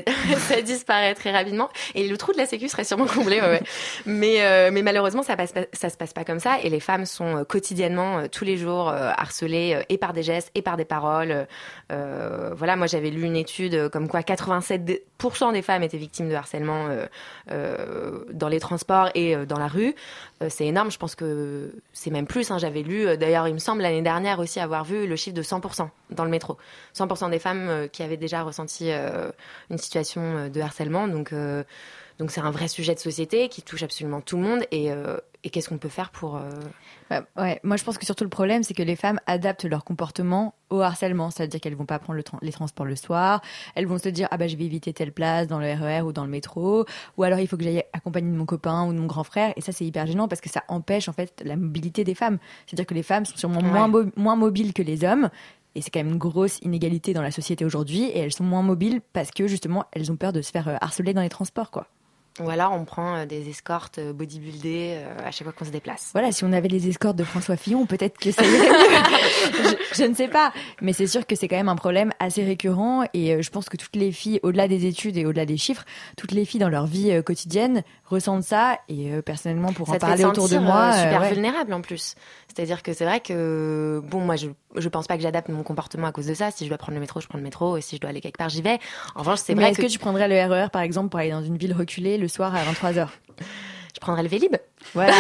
ça 0.49 0.61
disparaît 0.61 1.15
très 1.15 1.31
rapidement 1.33 1.71
et 1.95 2.07
le 2.09 2.17
trou 2.19 2.33
de 2.33 2.39
la 2.39 2.47
Sécu 2.47 2.69
serait 2.69 2.85
sûrement 2.85 3.07
euh, 4.43 4.71
mais 4.73 4.83
malheureusement, 4.83 5.23
ça 5.23 5.37
passe 5.37 5.53
se 5.73 5.97
passe 5.97 6.13
pas 6.13 6.25
comme 6.25 6.39
ça 6.39 6.59
et 6.63 6.71
les 6.71 6.81
femmes 6.81 7.07
sont 7.07 7.39
euh, 7.39 7.45
quotidiennement, 7.45 8.19
euh, 8.19 8.27
tous 8.31 8.45
les 8.45 8.57
jours, 8.57 8.89
harcelées 8.89 9.83
et 9.89 9.99
par 9.99 10.13
des 10.13 10.23
gestes 10.23 10.51
et 10.55 10.63
par 10.63 10.77
des 10.77 10.85
paroles. 10.85 11.47
Voilà, 11.91 12.77
moi 12.77 12.87
j'avais 12.87 13.11
lu 13.11 13.23
une 13.23 13.37
étude 13.37 13.89
comme 13.91 14.09
quoi 14.09 14.21
87% 14.21 15.53
des 15.53 15.63
femmes 15.63 15.83
étaient 15.83 15.99
victimes 15.99 16.29
de 16.29 16.35
harcèlement 16.35 16.89
dans 17.49 18.49
les 18.49 18.61
transports 18.61 19.11
et 19.15 19.37
dans 19.47 19.59
la 19.59 19.69
rue. 19.69 19.95
C'est 20.49 20.67
énorme. 20.67 20.91
Je 20.91 20.99
pense 20.99 21.15
que 21.15 21.73
c'est 21.93 22.11
même 22.11 22.27
plus. 22.27 22.51
hein. 22.51 22.59
J'avais 22.59 22.83
lu, 22.83 23.17
d'ailleurs, 23.17 23.49
il 23.49 23.55
me 23.55 23.59
semble 23.59 23.83
l'année 23.83 24.03
dernière 24.03 24.39
aussi 24.39 24.61
avoir 24.61 24.85
vu 24.85 25.07
le 25.07 25.17
chiffre 25.17 25.37
de 25.37 25.43
100% 25.43 25.89
dans 26.11 26.25
le 26.25 26.31
métro. 26.31 26.57
100% 26.97 27.31
des 27.31 27.39
femmes 27.39 27.89
qui 27.93 28.03
avaient 28.03 28.17
déjà 28.17 28.43
ressenti 28.43 28.91
une 29.71 29.79
situation 29.79 30.49
de 30.49 30.61
harcèlement. 30.61 31.09
Donc, 31.09 31.33
donc 32.23 32.31
c'est 32.31 32.41
un 32.41 32.53
vrai 32.53 32.69
sujet 32.69 32.95
de 32.95 33.01
société 33.01 33.49
qui 33.49 33.63
touche 33.63 33.83
absolument 33.83 34.21
tout 34.21 34.37
le 34.37 34.45
monde. 34.45 34.61
Et, 34.71 34.93
euh, 34.93 35.17
et 35.43 35.51
qu'est-ce 35.51 35.69
qu'on 35.69 35.77
peut 35.79 35.89
faire 35.89 36.11
pour 36.11 36.37
euh, 36.37 36.43
Ouais, 37.11 37.21
ouais. 37.37 37.61
Moi, 37.65 37.77
je 37.77 37.83
pense 37.83 37.99
que 37.99 38.07
surtout 38.07 38.23
le 38.23 38.31
problème, 38.31 38.63
c'est 38.63 38.75
que 38.75 38.83
les 38.85 38.95
femmes 38.95 39.19
adaptent 39.27 39.65
leur 39.65 39.83
comportement 39.83 40.55
au 40.71 40.81
harcèlement. 40.83 41.31
C'est-à-dire 41.33 41.61
qu'elles 41.61 41.75
vont 41.75 41.85
pas 41.85 41.99
prendre 41.99 42.17
le 42.17 42.23
tra- 42.23 42.39
les 42.43 42.53
transports 42.53 42.87
le 42.87 42.95
soir. 42.95 43.43
Elles 43.75 43.87
vont 43.89 43.99
se 43.99 44.09
dire, 44.09 44.29
ah 44.31 44.37
bah, 44.37 44.47
je 44.47 44.57
vais 44.57 44.65
éviter 44.67 44.93
telle 44.93 45.11
place 45.11 45.49
dans 45.49 45.59
le 45.59 45.67
RER 45.73 46.03
ou 46.03 46.13
dans 46.13 46.23
le 46.23 46.31
métro. 46.31 46.85
Ou 47.19 47.23
alors, 47.25 47.41
il 47.41 47.49
faut 47.49 47.57
que 47.57 47.65
j'aille 47.65 47.83
accompagner 47.93 48.31
de 48.31 48.37
mon 48.37 48.47
copain 48.47 48.87
ou 48.87 48.93
de 48.93 48.99
mon 49.01 49.07
grand 49.07 49.25
frère. 49.25 49.53
Et 49.57 49.61
ça, 49.63 49.73
c'est 49.73 49.85
hyper 49.85 50.07
gênant 50.07 50.29
parce 50.29 50.41
que 50.41 50.49
ça 50.49 50.63
empêche, 50.69 51.09
en 51.09 51.13
fait, 51.13 51.43
la 51.45 51.57
mobilité 51.57 52.05
des 52.05 52.15
femmes. 52.15 52.39
C'est-à-dire 52.67 52.87
que 52.87 52.95
les 52.95 53.03
femmes 53.03 53.27
sont 53.27 53.37
sûrement 53.37 53.61
moins, 53.63 53.89
mo- 53.89 54.11
moins 54.17 54.37
mobiles 54.37 54.73
que 54.73 54.83
les 54.83 55.03
hommes. 55.05 55.29
Et 55.75 55.81
c'est 55.83 55.91
quand 55.91 56.01
même 56.01 56.13
une 56.13 56.19
grosse 56.19 56.59
inégalité 56.61 57.15
dans 57.15 57.23
la 57.23 57.31
société 57.33 57.65
aujourd'hui. 57.65 58.05
Et 58.05 58.19
elles 58.21 58.33
sont 58.33 58.45
moins 58.45 58.63
mobiles 58.63 59.01
parce 59.13 59.33
que, 59.33 59.49
justement, 59.49 59.87
elles 59.93 60.13
ont 60.13 60.17
peur 60.17 60.33
de 60.33 60.41
se 60.41 60.53
faire 60.53 60.69
euh, 60.69 60.77
harceler 60.81 61.15
dans 61.15 61.23
les 61.23 61.31
transports, 61.31 61.71
quoi. 61.73 61.89
Ou 62.41 62.49
alors 62.49 62.73
on 62.73 62.85
prend 62.85 63.15
euh, 63.15 63.27
des 63.27 63.51
escortes 63.51 63.99
euh, 63.99 64.15
bodybuildées 64.15 64.95
euh, 64.97 65.27
à 65.27 65.31
chaque 65.31 65.45
fois 65.45 65.53
qu'on 65.53 65.67
se 65.67 65.71
déplace. 65.71 66.11
Voilà, 66.13 66.33
si 66.33 66.45
on 66.45 66.53
avait 66.53 66.69
les 66.69 66.89
escortes 66.89 67.17
de 67.17 67.25
François 67.25 67.57
Fillon, 67.57 67.85
peut-être 67.85 68.19
que 68.19 68.31
ça 68.31 68.43
irait 68.43 68.69
mieux. 68.69 68.75
je, 69.93 69.97
je 69.97 70.05
ne 70.05 70.15
sais 70.15 70.29
pas. 70.29 70.51
Mais 70.81 70.95
c'est 70.95 71.07
sûr 71.07 71.27
que 71.27 71.37
c'est 71.37 71.47
quand 71.47 71.57
même 71.57 71.69
un 71.69 71.77
problème 71.77 72.11
assez 72.21 72.43
récurrent. 72.43 73.05
Et 73.13 73.43
je 73.43 73.51
pense 73.51 73.69
que 73.69 73.77
toutes 73.77 73.97
les 73.97 74.13
filles, 74.13 74.41
au-delà 74.43 74.67
des 74.67 74.87
études 74.87 75.19
et 75.19 75.27
au-delà 75.27 75.45
des 75.45 75.59
chiffres, 75.59 75.85
toutes 76.17 76.33
les 76.33 76.47
filles 76.47 76.61
dans 76.61 76.71
leur 76.71 76.87
vie 76.87 77.23
quotidienne 77.23 77.83
ressentent 78.13 78.45
ça. 78.45 78.79
Et 78.89 79.13
euh, 79.13 79.23
personnellement, 79.23 79.73
pour 79.73 79.89
ça 79.89 79.95
en 79.95 79.99
parler 79.99 80.25
autour 80.25 80.49
de 80.49 80.59
moi. 80.59 80.93
euh, 80.93 80.93
euh, 80.93 81.03
super 81.03 81.21
ouais. 81.23 81.33
vulnérable 81.33 81.73
en 81.73 81.81
plus. 81.81 82.15
C'est-à-dire 82.49 82.83
que 82.83 82.93
c'est 82.93 83.05
vrai 83.05 83.21
que 83.21 84.03
bon, 84.05 84.21
moi 84.21 84.37
je 84.37 84.49
je 84.77 84.89
pense 84.89 85.07
pas 85.07 85.17
que 85.17 85.23
j'adapte 85.23 85.49
mon 85.49 85.63
comportement 85.63 86.07
à 86.07 86.13
cause 86.13 86.27
de 86.27 86.35
ça. 86.35 86.51
Si 86.51 86.65
je 86.65 86.69
dois 86.69 86.79
prendre 86.79 86.95
le 86.95 87.01
métro, 87.01 87.21
je 87.21 87.27
prends 87.27 87.39
le 87.39 87.45
métro, 87.45 87.77
et 87.77 87.81
si 87.81 87.97
je 87.97 88.01
dois 88.01 88.11
aller 88.11 88.21
quelque 88.21 88.39
part, 88.39 88.49
j'y 88.49 88.63
vais. 88.63 88.79
En 89.15 89.21
revanche, 89.21 89.41
c'est 89.43 89.55
vrai 89.55 89.71
est-ce 89.71 89.81
que... 89.81 89.87
tu 89.87 89.99
prendrais 89.99 90.29
le 90.29 90.51
RER, 90.51 90.69
par 90.73 90.83
exemple, 90.83 91.11
pour 91.11 91.21
aller 91.21 91.31
dans 91.31 91.43
une 91.43 91.57
ville 91.57 91.75
reculée 91.75 92.19
le 92.19 92.29
soir 92.29 92.55
à 92.55 92.63
23h 92.65 93.09
je 93.95 94.01
prendrais 94.01 94.23
le 94.23 94.29
Vélib. 94.29 94.57
Voilà. 94.95 95.13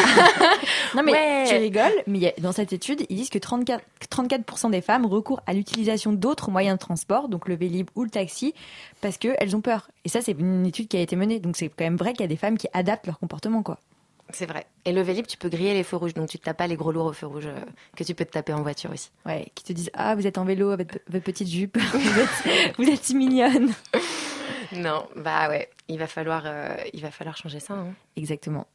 non 0.95 1.03
mais 1.03 1.13
Ouais. 1.13 1.45
tu 1.49 1.55
rigoles, 1.55 2.03
mais 2.07 2.35
dans 2.39 2.53
cette 2.53 2.73
étude, 2.73 3.05
ils 3.09 3.17
disent 3.17 3.31
que 3.31 3.39
34, 3.39 3.85
34% 4.11 4.71
des 4.71 4.81
femmes 4.81 5.07
recourent 5.07 5.41
à 5.47 5.53
l'utilisation 5.53 6.13
d'autres 6.13 6.51
moyens 6.51 6.77
de 6.77 6.81
transport, 6.81 7.29
donc 7.29 7.49
le 7.49 7.55
Vélib 7.57 7.89
ou 7.95 8.05
le 8.05 8.11
taxi, 8.11 8.55
parce 9.01 9.19
qu'elles 9.19 9.55
ont 9.57 9.61
peur. 9.61 9.89
Et 10.05 10.09
ça, 10.09 10.21
c'est 10.21 10.33
une 10.33 10.67
étude 10.67 10.89
qui 10.89 10.97
a 10.97 11.01
été 11.01 11.17
menée, 11.17 11.39
donc 11.39 11.57
c'est 11.57 11.69
quand 11.69 11.85
même 11.85 11.97
vrai 11.97 12.13
qu'il 12.13 12.23
y 12.23 12.25
a 12.25 12.29
des 12.29 12.37
femmes 12.37 12.59
qui 12.59 12.69
adaptent 12.73 13.07
leur 13.07 13.19
comportement, 13.19 13.63
quoi. 13.63 13.79
C'est 14.35 14.47
vrai. 14.47 14.65
Et 14.87 14.93
le 14.93 15.03
Vélib, 15.03 15.27
tu 15.27 15.37
peux 15.37 15.51
griller 15.51 15.75
les 15.75 15.83
feux 15.83 15.97
rouges, 15.97 16.15
donc 16.15 16.29
tu 16.31 16.39
te 16.39 16.45
tapes 16.45 16.57
pas 16.57 16.67
les 16.67 16.77
gros 16.77 16.91
lourds 16.91 17.07
au 17.07 17.13
feu 17.13 17.27
rouge 17.27 17.47
euh, 17.47 17.59
que 17.95 18.03
tu 18.03 18.15
peux 18.15 18.25
te 18.25 18.31
taper 18.31 18.55
en 18.55 18.63
voiture 18.63 18.91
aussi. 18.91 19.11
Ouais, 19.27 19.47
qui 19.55 19.63
te 19.63 19.73
disent 19.75 19.91
ah 19.93 20.15
vous 20.15 20.27
êtes 20.27 20.39
en 20.39 20.45
vélo 20.47 20.71
avec 20.71 20.93
votre 21.11 21.25
petite 21.25 21.49
jupe, 21.49 21.77
vous 21.93 22.19
êtes, 22.21 22.77
vous 22.79 22.89
êtes 22.89 23.05
si 23.05 23.15
mignonne. 23.15 23.71
Non, 24.77 25.07
bah 25.17 25.49
ouais, 25.49 25.69
il 25.89 25.99
va 25.99 26.07
falloir, 26.07 26.43
euh, 26.47 26.75
il 26.93 27.01
va 27.03 27.11
falloir 27.11 27.37
changer 27.37 27.61
ça. 27.61 27.75
hein. 27.75 27.95
Exactement. 28.17 28.67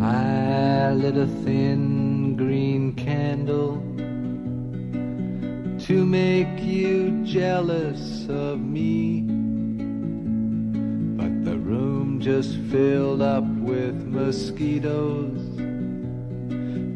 I 0.00 0.92
lit 0.94 1.16
a 1.16 1.26
thin 1.44 2.34
green 2.36 2.94
candle 2.94 3.76
to 5.86 6.06
make 6.06 6.62
you 6.62 7.22
jealous 7.24 8.26
of 8.28 8.60
me. 8.60 9.20
But 11.18 11.44
the 11.44 11.58
room 11.58 12.20
just 12.20 12.56
filled 12.70 13.20
up 13.22 13.44
with 13.44 13.94
mosquitoes. 14.06 15.39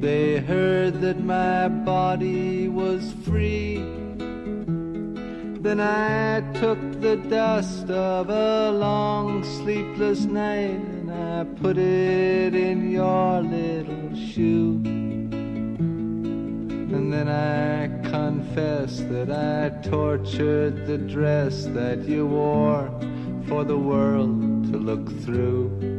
They 0.05 0.37
heard 0.39 1.01
that 1.01 1.25
my 1.25 1.69
body 1.69 2.69
was 2.69 3.15
free. 3.25 3.79
Then 5.63 5.81
I 5.81 6.43
took 6.61 6.79
the 7.01 7.17
dust 7.17 7.89
of 7.89 8.29
a 8.29 8.71
long 8.71 9.43
sleepless 9.43 10.27
night 10.27 10.77
and 10.77 11.11
I 11.11 11.45
put 11.59 11.79
it 11.79 12.55
in 12.55 12.91
your 12.91 13.41
little 13.41 14.15
shoe. 14.15 14.83
And 16.93 17.11
then 17.11 17.31
I 17.31 17.89
confess 18.11 18.99
that 19.09 19.31
I 19.31 19.71
tortured 19.89 20.87
the 20.87 20.99
dress 20.99 21.65
that 21.69 22.01
you 22.07 22.27
wore 22.27 22.91
for 23.49 23.65
the 23.65 23.79
world 23.79 24.71
to 24.71 24.77
look 24.77 25.09
through. 25.23 25.94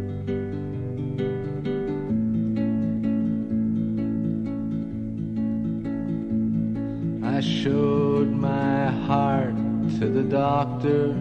I 7.36 7.41
showed 7.41 8.32
my 8.32 8.88
heart 8.88 9.58
to 10.00 10.08
the 10.08 10.24
doctor. 10.24 11.13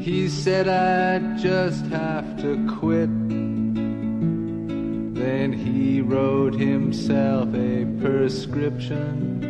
He 0.00 0.28
said 0.28 0.66
I'd 0.66 1.38
just 1.38 1.86
have 1.86 2.36
to 2.38 2.56
quit. 2.76 3.08
Then 5.14 5.52
he 5.52 6.00
wrote 6.00 6.54
himself 6.54 7.54
a 7.54 7.84
prescription. 8.00 9.44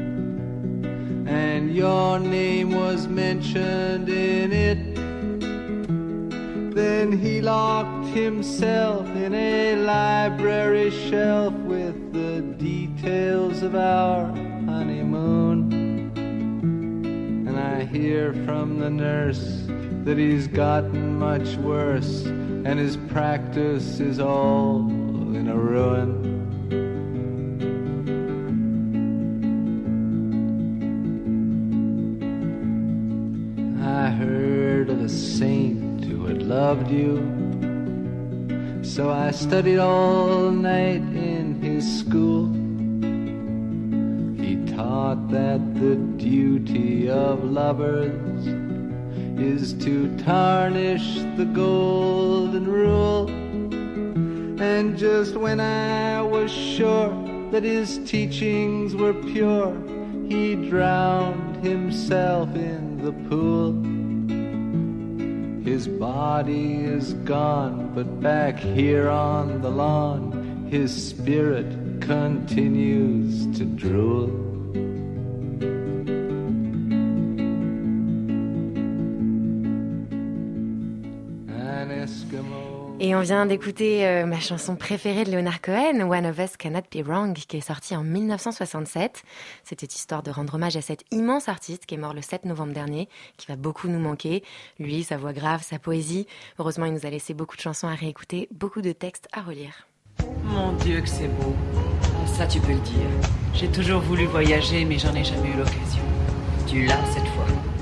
And 1.26 1.74
your 1.74 2.18
name 2.18 2.72
was 2.72 3.08
mentioned 3.08 4.10
in 4.10 4.52
it. 4.52 4.94
Then 6.74 7.12
he 7.12 7.40
locked 7.40 8.08
himself 8.08 9.08
in 9.16 9.32
a 9.32 9.76
library 9.76 10.90
shelf 10.90 11.54
with 11.54 12.12
the 12.12 12.42
details 12.58 13.62
of 13.62 13.74
our 13.74 14.45
hear 17.86 18.32
from 18.44 18.78
the 18.78 18.90
nurse 18.90 19.64
that 20.04 20.18
he's 20.18 20.46
gotten 20.46 21.18
much 21.18 21.56
worse, 21.56 22.24
and 22.24 22.78
his 22.78 22.96
practice 22.96 24.00
is 24.00 24.18
all 24.18 24.88
in 25.34 25.48
a 25.48 25.56
ruin. 25.56 26.24
I 33.82 34.10
heard 34.10 34.90
of 34.90 35.00
a 35.00 35.08
saint 35.08 36.04
who 36.04 36.26
had 36.26 36.42
loved 36.42 36.90
you. 36.90 37.22
So 38.82 39.10
I 39.10 39.30
studied 39.30 39.78
all 39.78 40.50
night 40.50 41.02
in 41.14 41.60
his 41.60 41.84
school. 42.00 42.46
He 44.42 44.56
taught 44.74 45.28
that 45.30 45.74
the 45.74 46.15
of 47.08 47.44
lovers 47.44 48.46
is 49.38 49.74
to 49.84 50.16
tarnish 50.18 51.16
the 51.36 51.44
golden 51.44 52.66
rule. 52.66 53.28
And 54.60 54.96
just 54.96 55.36
when 55.36 55.60
I 55.60 56.22
was 56.22 56.50
sure 56.50 57.10
that 57.50 57.62
his 57.62 57.98
teachings 58.10 58.94
were 58.94 59.14
pure, 59.14 59.76
he 60.28 60.54
drowned 60.68 61.64
himself 61.64 62.54
in 62.54 62.98
the 63.04 63.12
pool. 63.28 63.72
His 65.64 65.86
body 65.86 66.76
is 66.76 67.12
gone, 67.12 67.92
but 67.94 68.20
back 68.20 68.58
here 68.58 69.08
on 69.08 69.60
the 69.60 69.70
lawn, 69.70 70.68
his 70.70 71.08
spirit 71.08 72.00
continues 72.00 73.58
to 73.58 73.64
drool. 73.64 74.45
Et 83.06 83.14
on 83.14 83.20
vient 83.20 83.46
d'écouter 83.46 84.04
euh, 84.04 84.26
ma 84.26 84.40
chanson 84.40 84.74
préférée 84.74 85.22
de 85.22 85.30
Leonard 85.30 85.60
Cohen, 85.60 86.00
One 86.00 86.26
of 86.26 86.40
Us 86.40 86.56
Cannot 86.56 86.80
Be 86.92 87.06
Wrong, 87.06 87.34
qui 87.34 87.56
est 87.56 87.60
sortie 87.60 87.94
en 87.94 88.02
1967. 88.02 89.22
C'était 89.62 89.86
histoire 89.86 90.24
de 90.24 90.32
rendre 90.32 90.56
hommage 90.56 90.74
à 90.74 90.80
cet 90.80 91.04
immense 91.12 91.48
artiste 91.48 91.86
qui 91.86 91.94
est 91.94 91.98
mort 91.98 92.14
le 92.14 92.20
7 92.20 92.46
novembre 92.46 92.72
dernier, 92.72 93.08
qui 93.36 93.46
va 93.46 93.54
beaucoup 93.54 93.86
nous 93.86 94.00
manquer. 94.00 94.42
Lui, 94.80 95.04
sa 95.04 95.18
voix 95.18 95.32
grave, 95.32 95.62
sa 95.62 95.78
poésie. 95.78 96.26
Heureusement, 96.58 96.86
il 96.86 96.94
nous 96.94 97.06
a 97.06 97.10
laissé 97.10 97.32
beaucoup 97.32 97.54
de 97.54 97.60
chansons 97.60 97.86
à 97.86 97.94
réécouter, 97.94 98.48
beaucoup 98.50 98.82
de 98.82 98.90
textes 98.90 99.28
à 99.32 99.42
relire. 99.42 99.86
Mon 100.42 100.72
Dieu 100.72 101.00
que 101.00 101.08
c'est 101.08 101.28
beau. 101.28 101.54
Ça 102.26 102.48
tu 102.48 102.58
peux 102.58 102.72
le 102.72 102.80
dire. 102.80 103.08
J'ai 103.54 103.68
toujours 103.68 104.00
voulu 104.00 104.24
voyager 104.24 104.84
mais 104.84 104.98
j'en 104.98 105.14
ai 105.14 105.22
jamais 105.22 105.50
eu 105.50 105.56
l'occasion. 105.56 106.02
Tu 106.66 106.86
l'as 106.86 107.06
cette 107.14 107.28
fois. 107.28 107.75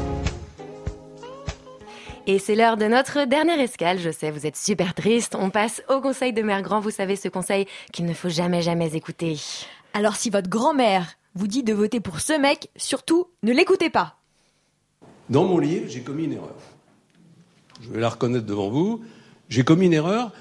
Et 2.26 2.38
c'est 2.38 2.54
l'heure 2.54 2.78
de 2.78 2.86
notre 2.86 3.26
dernière 3.26 3.60
escale. 3.60 3.98
Je 3.98 4.10
sais, 4.10 4.30
vous 4.30 4.46
êtes 4.46 4.56
super 4.56 4.94
triste. 4.94 5.36
On 5.38 5.50
passe 5.50 5.82
au 5.90 6.00
conseil 6.00 6.32
de 6.32 6.40
Mère 6.40 6.62
Grand. 6.62 6.80
Vous 6.80 6.90
savez, 6.90 7.16
ce 7.16 7.28
conseil 7.28 7.66
qu'il 7.92 8.06
ne 8.06 8.14
faut 8.14 8.30
jamais, 8.30 8.62
jamais 8.62 8.96
écouter. 8.96 9.36
Alors 9.92 10.16
si 10.16 10.30
votre 10.30 10.48
grand-mère 10.48 11.18
vous 11.34 11.46
dit 11.48 11.62
de 11.62 11.74
voter 11.74 12.00
pour 12.00 12.20
ce 12.20 12.32
mec, 12.32 12.70
surtout 12.76 13.28
ne 13.42 13.52
l'écoutez 13.52 13.90
pas. 13.90 14.16
Dans 15.28 15.44
mon 15.44 15.58
livre, 15.58 15.84
j'ai 15.88 16.00
commis 16.00 16.24
une 16.24 16.32
erreur. 16.32 16.56
Je 17.82 17.90
vais 17.90 18.00
la 18.00 18.08
reconnaître 18.08 18.46
devant 18.46 18.70
vous. 18.70 19.02
J'ai 19.50 19.62
commis 19.62 19.86
une 19.86 19.92
erreur 19.92 20.32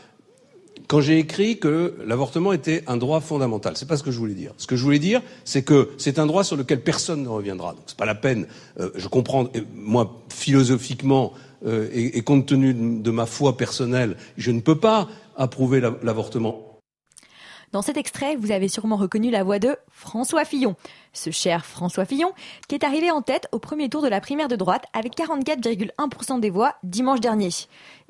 quand 0.87 1.01
j'ai 1.01 1.17
écrit 1.19 1.59
que 1.59 1.95
l'avortement 2.05 2.53
était 2.53 2.83
un 2.87 2.97
droit 2.97 3.19
fondamental. 3.21 3.77
C'est 3.77 3.87
pas 3.87 3.97
ce 3.97 4.03
que 4.03 4.11
je 4.11 4.19
voulais 4.19 4.33
dire. 4.33 4.53
Ce 4.57 4.67
que 4.67 4.75
je 4.75 4.83
voulais 4.83 4.99
dire, 4.99 5.21
c'est 5.45 5.63
que 5.63 5.91
c'est 5.97 6.19
un 6.19 6.25
droit 6.25 6.43
sur 6.43 6.55
lequel 6.55 6.81
personne 6.81 7.23
ne 7.23 7.29
reviendra. 7.29 7.73
Donc 7.73 7.83
c'est 7.87 7.97
pas 7.97 8.05
la 8.05 8.15
peine. 8.15 8.47
euh, 8.79 8.91
je 8.95 9.07
comprends, 9.07 9.47
moi, 9.75 10.21
philosophiquement 10.29 11.33
euh, 11.65 11.89
et, 11.93 12.21
compte 12.23 12.45
tenu 12.45 12.73
de, 12.73 13.11
ma 13.11 13.25
foi 13.25 13.55
personnelle, 13.55 14.17
je 14.37 14.51
ne 14.51 14.59
peux 14.59 14.77
pas 14.77 15.07
approuver 15.37 15.79
la- 15.79 15.95
l'avortement. 16.03 16.79
Dans 17.71 17.81
cet 17.81 17.97
extrait, 17.97 18.35
vous 18.35 18.51
avez 18.51 18.67
sûrement 18.67 18.97
reconnu 18.97 19.31
la 19.31 19.43
voix 19.43 19.59
de 19.59 19.75
François 19.89 20.45
Fillon. 20.45 20.75
Ce 21.13 21.29
cher 21.29 21.65
François 21.65 22.05
Fillon, 22.05 22.33
qui 22.67 22.75
est 22.75 22.83
arrivé 22.83 23.11
en 23.11 23.21
tête 23.21 23.47
au 23.51 23.59
premier 23.59 23.87
tour 23.87 24.01
de 24.01 24.07
la 24.07 24.19
primaire 24.19 24.47
de 24.47 24.55
droite 24.55 24.85
avec 24.93 25.15
44,1% 25.15 26.39
des 26.39 26.49
voix 26.49 26.75
dimanche 26.83 27.19
dernier. 27.19 27.49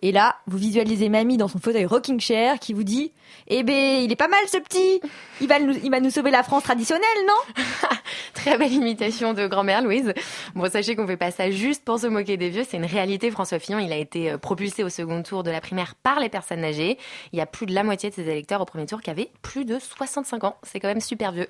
Et 0.04 0.12
là, 0.12 0.36
vous 0.48 0.58
visualisez 0.58 1.08
mamie 1.08 1.38
dans 1.38 1.48
son 1.48 1.60
fauteuil 1.60 1.86
rocking 1.86 2.20
chair 2.20 2.60
qui 2.60 2.74
vous 2.74 2.84
dit 2.84 3.14
Eh 3.48 3.64
ben, 3.64 4.04
il 4.04 4.12
est 4.12 4.18
pas 4.18 4.28
mal 4.28 4.42
ce 4.52 4.58
petit 4.58 5.00
Il 5.40 5.48
va 5.48 5.60
nous, 5.60 5.76
il 5.82 5.90
va 5.90 6.02
nous 6.02 6.10
sauver 6.10 6.30
la 6.30 6.44
France 6.44 6.64
traditionnelle, 6.64 7.08
non? 7.26 7.64
Très 8.34 8.58
belle 8.58 8.74
imitation 8.74 9.34
de 9.34 9.48
grand-mère 9.48 9.82
Louise. 9.82 10.14
Bon, 10.56 10.70
sachez 10.70 10.98
qu'on 10.98 11.08
fait 11.08 11.16
pas 11.16 11.32
ça 11.32 11.52
juste 11.52 11.86
pour 11.86 12.00
se 12.00 12.08
moquer 12.08 12.36
des 12.36 12.50
vieux, 12.50 12.66
c'est 12.70 12.76
une 12.76 12.86
réalité. 12.86 13.32
François 13.32 13.60
Fillon, 13.60 13.80
il 13.80 13.94
a 13.94 13.98
été 13.98 14.32
euh, 14.32 14.38
propulsé 14.38 14.84
au 14.84 14.90
second 14.90 15.24
tour 15.24 15.42
de 15.44 15.52
la 15.52 15.62
primaire 15.62 15.96
par 15.96 16.20
les 16.20 16.28
personnes 16.28 16.66
âgées. 16.66 16.98
Il 17.32 17.40
y 17.40 17.42
a 17.42 17.46
plus 17.46 17.66
de 17.66 17.74
la 17.74 17.84
moitié 17.84 18.10
de 18.10 18.16
ses 18.16 18.28
électeurs 18.28 18.60
au 18.60 18.66
premier 18.66 18.86
tour 18.86 19.02
qui 19.02 19.10
avaient 19.10 19.30
plus 19.42 19.64
de 19.64 19.80
65 19.80 20.44
ans. 20.44 20.58
C'est 20.64 20.82
quand 20.82 20.90
même 20.90 21.00
super 21.00 21.32
vieux. 21.32 21.48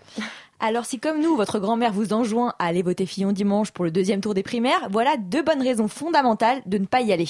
Alors 0.59 0.85
si 0.85 0.99
comme 0.99 1.19
nous, 1.19 1.35
votre 1.43 1.59
grand-mère 1.59 1.91
vous 1.91 2.13
enjoint 2.13 2.53
à 2.57 2.67
aller 2.67 2.81
voter 2.81 3.05
Fillon 3.05 3.33
dimanche 3.33 3.71
pour 3.71 3.83
le 3.83 3.91
deuxième 3.91 4.21
tour 4.21 4.33
des 4.33 4.43
primaires, 4.43 4.87
voilà 4.89 5.17
deux 5.17 5.41
bonnes 5.41 5.61
raisons 5.61 5.89
fondamentales 5.89 6.61
de 6.65 6.77
ne 6.77 6.85
pas 6.85 7.01
y 7.01 7.11
aller. 7.11 7.27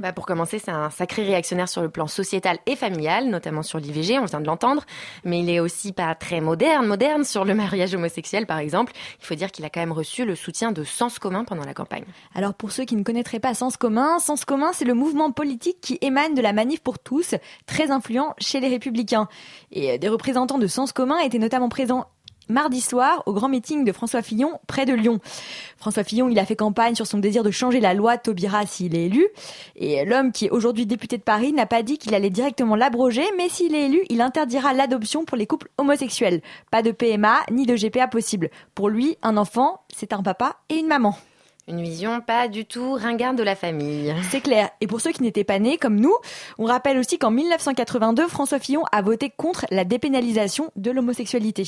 Bah 0.00 0.12
pour 0.12 0.26
commencer, 0.26 0.58
c'est 0.58 0.72
un 0.72 0.90
sacré 0.90 1.22
réactionnaire 1.22 1.68
sur 1.68 1.80
le 1.80 1.88
plan 1.88 2.08
sociétal 2.08 2.58
et 2.66 2.74
familial, 2.74 3.28
notamment 3.28 3.62
sur 3.62 3.78
l'IVG, 3.78 4.18
on 4.18 4.24
vient 4.24 4.40
de 4.40 4.46
l'entendre, 4.46 4.82
mais 5.22 5.38
il 5.38 5.48
est 5.48 5.60
aussi 5.60 5.92
pas 5.92 6.16
très 6.16 6.40
moderne, 6.40 6.84
moderne 6.84 7.22
sur 7.22 7.44
le 7.44 7.54
mariage 7.54 7.94
homosexuel 7.94 8.44
par 8.44 8.58
exemple. 8.58 8.92
Il 9.20 9.24
faut 9.24 9.36
dire 9.36 9.52
qu'il 9.52 9.64
a 9.64 9.70
quand 9.70 9.78
même 9.78 9.92
reçu 9.92 10.24
le 10.24 10.34
soutien 10.34 10.72
de 10.72 10.82
Sens 10.82 11.20
commun 11.20 11.44
pendant 11.44 11.64
la 11.64 11.74
campagne. 11.74 12.06
Alors 12.34 12.54
pour 12.54 12.72
ceux 12.72 12.84
qui 12.84 12.96
ne 12.96 13.04
connaîtraient 13.04 13.38
pas 13.38 13.54
Sens 13.54 13.76
commun, 13.76 14.18
Sens 14.18 14.44
commun 14.44 14.72
c'est 14.72 14.84
le 14.84 14.94
mouvement 14.94 15.30
politique 15.30 15.80
qui 15.80 15.96
émane 16.00 16.34
de 16.34 16.42
la 16.42 16.52
manif 16.52 16.80
pour 16.80 16.98
tous, 16.98 17.36
très 17.66 17.92
influent 17.92 18.34
chez 18.38 18.58
les 18.58 18.68
républicains. 18.68 19.28
Et 19.70 19.92
euh, 19.92 19.98
des 19.98 20.08
représentants 20.08 20.58
de 20.58 20.66
Sens 20.66 20.90
commun 20.90 21.20
étaient 21.20 21.38
notamment 21.38 21.68
présents 21.68 22.08
mardi 22.48 22.80
soir 22.80 23.22
au 23.26 23.32
grand 23.32 23.48
meeting 23.48 23.84
de 23.84 23.92
François 23.92 24.22
Fillon 24.22 24.58
près 24.66 24.86
de 24.86 24.92
Lyon. 24.92 25.20
François 25.76 26.04
Fillon, 26.04 26.28
il 26.28 26.38
a 26.38 26.44
fait 26.44 26.56
campagne 26.56 26.94
sur 26.94 27.06
son 27.06 27.18
désir 27.18 27.42
de 27.42 27.50
changer 27.50 27.80
la 27.80 27.94
loi 27.94 28.18
Taubira 28.18 28.66
s'il 28.66 28.94
est 28.94 29.06
élu. 29.06 29.26
Et 29.76 30.04
l'homme 30.04 30.32
qui 30.32 30.46
est 30.46 30.50
aujourd'hui 30.50 30.86
député 30.86 31.18
de 31.18 31.22
Paris 31.22 31.52
n'a 31.52 31.66
pas 31.66 31.82
dit 31.82 31.98
qu'il 31.98 32.14
allait 32.14 32.30
directement 32.30 32.76
l'abroger, 32.76 33.24
mais 33.36 33.48
s'il 33.48 33.74
est 33.74 33.86
élu, 33.86 34.02
il 34.10 34.20
interdira 34.20 34.72
l'adoption 34.72 35.24
pour 35.24 35.36
les 35.36 35.46
couples 35.46 35.70
homosexuels. 35.78 36.40
Pas 36.70 36.82
de 36.82 36.90
PMA 36.90 37.40
ni 37.50 37.66
de 37.66 37.76
GPA 37.76 38.08
possible. 38.08 38.50
Pour 38.74 38.88
lui, 38.88 39.16
un 39.22 39.36
enfant, 39.36 39.82
c'est 39.94 40.12
un 40.12 40.22
papa 40.22 40.56
et 40.68 40.76
une 40.76 40.86
maman. 40.88 41.16
Une 41.66 41.80
vision 41.80 42.20
pas 42.20 42.46
du 42.48 42.66
tout 42.66 42.92
ringarde 42.92 43.38
de 43.38 43.42
la 43.42 43.56
famille. 43.56 44.14
C'est 44.30 44.42
clair. 44.42 44.68
Et 44.82 44.86
pour 44.86 45.00
ceux 45.00 45.12
qui 45.12 45.22
n'étaient 45.22 45.44
pas 45.44 45.58
nés 45.58 45.78
comme 45.78 45.98
nous, 45.98 46.14
on 46.58 46.66
rappelle 46.66 46.98
aussi 46.98 47.18
qu'en 47.18 47.30
1982, 47.30 48.28
François 48.28 48.58
Fillon 48.58 48.82
a 48.92 49.00
voté 49.00 49.30
contre 49.34 49.64
la 49.70 49.84
dépénalisation 49.84 50.70
de 50.76 50.90
l'homosexualité. 50.90 51.64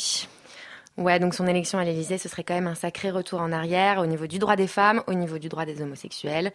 Ouais, 0.96 1.18
donc 1.18 1.34
son 1.34 1.46
élection 1.46 1.78
à 1.78 1.84
l'Élysée, 1.84 2.16
ce 2.16 2.26
serait 2.26 2.42
quand 2.42 2.54
même 2.54 2.66
un 2.66 2.74
sacré 2.74 3.10
retour 3.10 3.42
en 3.42 3.52
arrière 3.52 3.98
au 3.98 4.06
niveau 4.06 4.26
du 4.26 4.38
droit 4.38 4.56
des 4.56 4.66
femmes, 4.66 5.02
au 5.06 5.12
niveau 5.12 5.36
du 5.38 5.50
droit 5.50 5.66
des 5.66 5.82
homosexuels. 5.82 6.52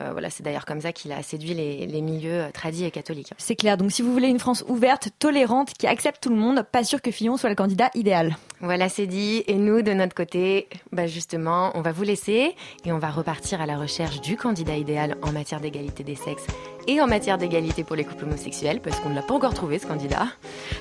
Euh, 0.00 0.10
voilà, 0.10 0.28
c'est 0.28 0.42
d'ailleurs 0.42 0.64
comme 0.64 0.80
ça 0.80 0.92
qu'il 0.92 1.12
a 1.12 1.22
séduit 1.22 1.54
les, 1.54 1.86
les 1.86 2.00
milieux 2.00 2.42
euh, 2.42 2.50
tradis 2.50 2.84
et 2.84 2.90
catholiques. 2.90 3.32
C'est 3.38 3.54
clair. 3.54 3.76
Donc 3.76 3.92
si 3.92 4.02
vous 4.02 4.12
voulez 4.12 4.26
une 4.28 4.40
France 4.40 4.64
ouverte, 4.66 5.10
tolérante, 5.20 5.72
qui 5.78 5.86
accepte 5.86 6.20
tout 6.20 6.30
le 6.30 6.36
monde, 6.36 6.64
pas 6.70 6.82
sûr 6.82 7.00
que 7.00 7.12
Fillon 7.12 7.36
soit 7.36 7.48
le 7.48 7.54
candidat 7.54 7.90
idéal. 7.94 8.36
Voilà, 8.60 8.88
c'est 8.88 9.06
dit. 9.06 9.44
Et 9.46 9.54
nous, 9.54 9.82
de 9.82 9.92
notre 9.92 10.14
côté, 10.14 10.68
bah 10.90 11.06
justement, 11.06 11.70
on 11.74 11.80
va 11.80 11.92
vous 11.92 12.02
laisser 12.02 12.56
et 12.84 12.92
on 12.92 12.98
va 12.98 13.10
repartir 13.10 13.60
à 13.60 13.66
la 13.66 13.78
recherche 13.78 14.20
du 14.20 14.36
candidat 14.36 14.76
idéal 14.76 15.16
en 15.22 15.30
matière 15.30 15.60
d'égalité 15.60 16.02
des 16.02 16.16
sexes 16.16 16.46
et 16.86 17.00
en 17.00 17.06
matière 17.06 17.38
d'égalité 17.38 17.82
pour 17.82 17.96
les 17.96 18.04
couples 18.04 18.24
homosexuels, 18.24 18.80
parce 18.80 19.00
qu'on 19.00 19.08
ne 19.08 19.14
l'a 19.14 19.22
pas 19.22 19.32
encore 19.32 19.54
trouvé, 19.54 19.78
ce 19.78 19.86
candidat. 19.86 20.26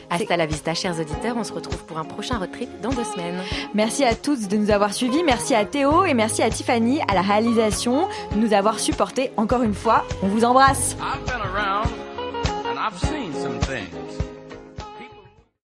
Hasta 0.09 0.35
la 0.35 0.45
vista, 0.45 0.73
chers 0.73 0.99
auditeurs. 0.99 1.37
On 1.37 1.45
se 1.45 1.53
retrouve 1.53 1.85
pour 1.85 1.97
un 1.97 2.03
prochain 2.03 2.37
road 2.37 2.51
trip 2.51 2.69
dans 2.81 2.89
deux 2.89 3.05
semaines. 3.05 3.41
Merci 3.73 4.03
à 4.03 4.15
tous 4.15 4.47
de 4.49 4.57
nous 4.57 4.69
avoir 4.71 4.93
suivis. 4.93 5.23
Merci 5.23 5.55
à 5.55 5.63
Théo 5.63 6.03
et 6.03 6.13
merci 6.13 6.41
à 6.41 6.49
Tiffany 6.49 6.99
à 7.07 7.13
la 7.13 7.21
réalisation 7.21 8.07
de 8.33 8.37
nous 8.37 8.53
avoir 8.53 8.79
supportés 8.79 9.02
encore 9.37 9.63
une 9.63 9.73
fois. 9.73 10.03
On 10.21 10.27
vous 10.27 10.43
embrasse. 10.45 10.95